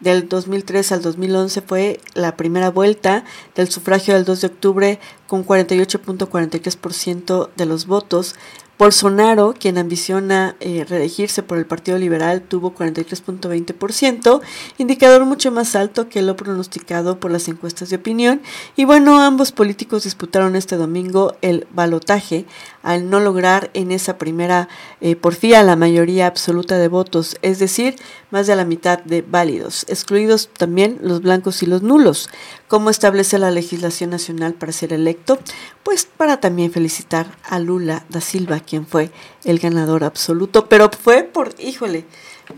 del 0.00 0.28
2003 0.28 0.92
al 0.92 1.02
2011 1.02 1.62
fue 1.62 2.00
la 2.12 2.36
primera 2.36 2.70
vuelta 2.70 3.24
del 3.54 3.70
sufragio 3.70 4.12
del 4.14 4.26
2 4.26 4.42
de 4.42 4.46
octubre 4.46 5.00
con 5.26 5.46
48.43% 5.46 7.48
de 7.56 7.66
los 7.66 7.86
votos. 7.86 8.34
Bolsonaro, 8.78 9.54
quien 9.58 9.78
ambiciona 9.78 10.54
eh, 10.60 10.84
reelegirse 10.86 11.42
por 11.42 11.56
el 11.56 11.64
Partido 11.64 11.96
Liberal, 11.96 12.42
tuvo 12.42 12.74
43.20%, 12.74 14.42
indicador 14.76 15.24
mucho 15.24 15.50
más 15.50 15.74
alto 15.74 16.10
que 16.10 16.20
lo 16.20 16.36
pronosticado 16.36 17.18
por 17.18 17.30
las 17.30 17.48
encuestas 17.48 17.88
de 17.88 17.96
opinión. 17.96 18.42
Y 18.76 18.84
bueno, 18.84 19.22
ambos 19.22 19.50
políticos 19.52 20.04
disputaron 20.04 20.56
este 20.56 20.76
domingo 20.76 21.36
el 21.40 21.66
balotaje 21.72 22.44
al 22.86 23.10
no 23.10 23.18
lograr 23.18 23.68
en 23.74 23.90
esa 23.90 24.16
primera 24.16 24.68
eh, 25.00 25.16
porfía 25.16 25.64
la 25.64 25.74
mayoría 25.74 26.28
absoluta 26.28 26.78
de 26.78 26.86
votos, 26.86 27.36
es 27.42 27.58
decir, 27.58 27.96
más 28.30 28.46
de 28.46 28.54
la 28.54 28.64
mitad 28.64 29.00
de 29.00 29.22
válidos, 29.22 29.84
excluidos 29.88 30.48
también 30.56 30.98
los 31.02 31.20
blancos 31.20 31.64
y 31.64 31.66
los 31.66 31.82
nulos. 31.82 32.30
¿Cómo 32.68 32.90
establece 32.90 33.40
la 33.40 33.50
legislación 33.50 34.10
nacional 34.10 34.54
para 34.54 34.70
ser 34.70 34.92
electo? 34.92 35.40
Pues 35.82 36.06
para 36.06 36.38
también 36.38 36.70
felicitar 36.70 37.26
a 37.42 37.58
Lula 37.58 38.06
da 38.08 38.20
Silva, 38.20 38.60
quien 38.60 38.86
fue 38.86 39.10
el 39.42 39.58
ganador 39.58 40.04
absoluto, 40.04 40.68
pero 40.68 40.88
fue 40.88 41.24
por, 41.24 41.56
híjole, 41.58 42.04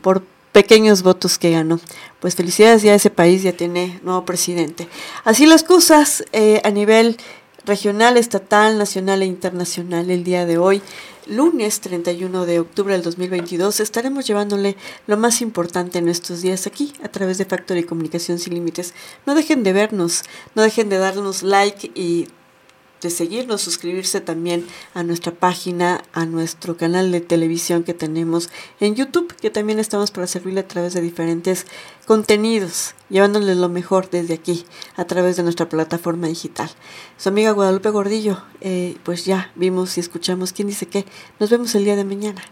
por 0.02 0.22
pequeños 0.52 1.02
votos 1.02 1.38
que 1.38 1.52
ganó. 1.52 1.80
Pues 2.20 2.34
felicidades, 2.34 2.82
ya 2.82 2.94
ese 2.94 3.08
país 3.08 3.42
ya 3.42 3.52
tiene 3.52 3.98
nuevo 4.02 4.26
presidente. 4.26 4.88
Así 5.24 5.46
las 5.46 5.64
cosas 5.64 6.22
eh, 6.32 6.60
a 6.64 6.70
nivel 6.70 7.16
regional, 7.68 8.16
estatal, 8.16 8.78
nacional 8.78 9.22
e 9.22 9.26
internacional 9.26 10.11
el 10.11 10.24
día 10.24 10.46
de 10.46 10.57
hoy. 10.57 10.83
Lunes 11.26 11.81
31 11.81 12.46
de 12.46 12.61
octubre 12.61 12.94
del 12.94 13.02
2022 13.02 13.81
estaremos 13.81 14.26
llevándole 14.26 14.76
lo 15.07 15.18
más 15.18 15.42
importante 15.42 15.98
en 15.98 16.09
estos 16.09 16.40
días 16.40 16.66
aquí 16.66 16.94
a 17.02 17.09
través 17.09 17.37
de 17.37 17.44
Factor 17.44 17.76
y 17.76 17.85
Comunicación 17.85 18.38
Sin 18.38 18.54
Límites. 18.54 18.94
No 19.26 19.35
dejen 19.35 19.62
de 19.62 19.74
vernos, 19.74 20.22
no 20.54 20.62
dejen 20.62 20.88
de 20.88 20.96
darnos 20.96 21.42
like 21.42 21.92
y 21.94 22.28
de 23.00 23.11
seguirnos, 23.11 23.62
suscribirse 23.62 24.20
también 24.20 24.66
a 24.94 25.02
nuestra 25.02 25.32
página, 25.32 26.02
a 26.12 26.26
nuestro 26.26 26.76
canal 26.76 27.12
de 27.12 27.20
televisión 27.20 27.84
que 27.84 27.94
tenemos 27.94 28.50
en 28.80 28.94
YouTube, 28.94 29.34
que 29.37 29.50
también 29.50 29.78
estamos 29.78 30.11
para 30.11 30.26
servirle 30.26 30.61
a 30.61 30.68
través 30.68 30.94
de 30.94 31.00
diferentes 31.00 31.66
contenidos, 32.06 32.94
llevándoles 33.08 33.56
lo 33.56 33.68
mejor 33.68 34.11
desde 34.11 34.34
aquí, 34.34 34.64
a 34.96 35.04
través 35.04 35.37
de 35.37 35.42
nuestra 35.42 35.68
plataforma 35.68 36.26
digital. 36.26 36.70
Su 37.16 37.28
amiga 37.28 37.52
Guadalupe 37.52 37.90
Gordillo, 37.90 38.42
eh, 38.61 38.96
pues 39.04 39.24
ya 39.24 39.52
vimos 39.54 39.96
y 39.96 40.00
escuchamos 40.00 40.52
quién 40.52 40.68
dice 40.68 40.87
qué. 40.87 41.04
Nos 41.38 41.50
vemos 41.50 41.74
el 41.74 41.84
día 41.84 41.96
de 41.96 42.04
mañana. 42.04 42.42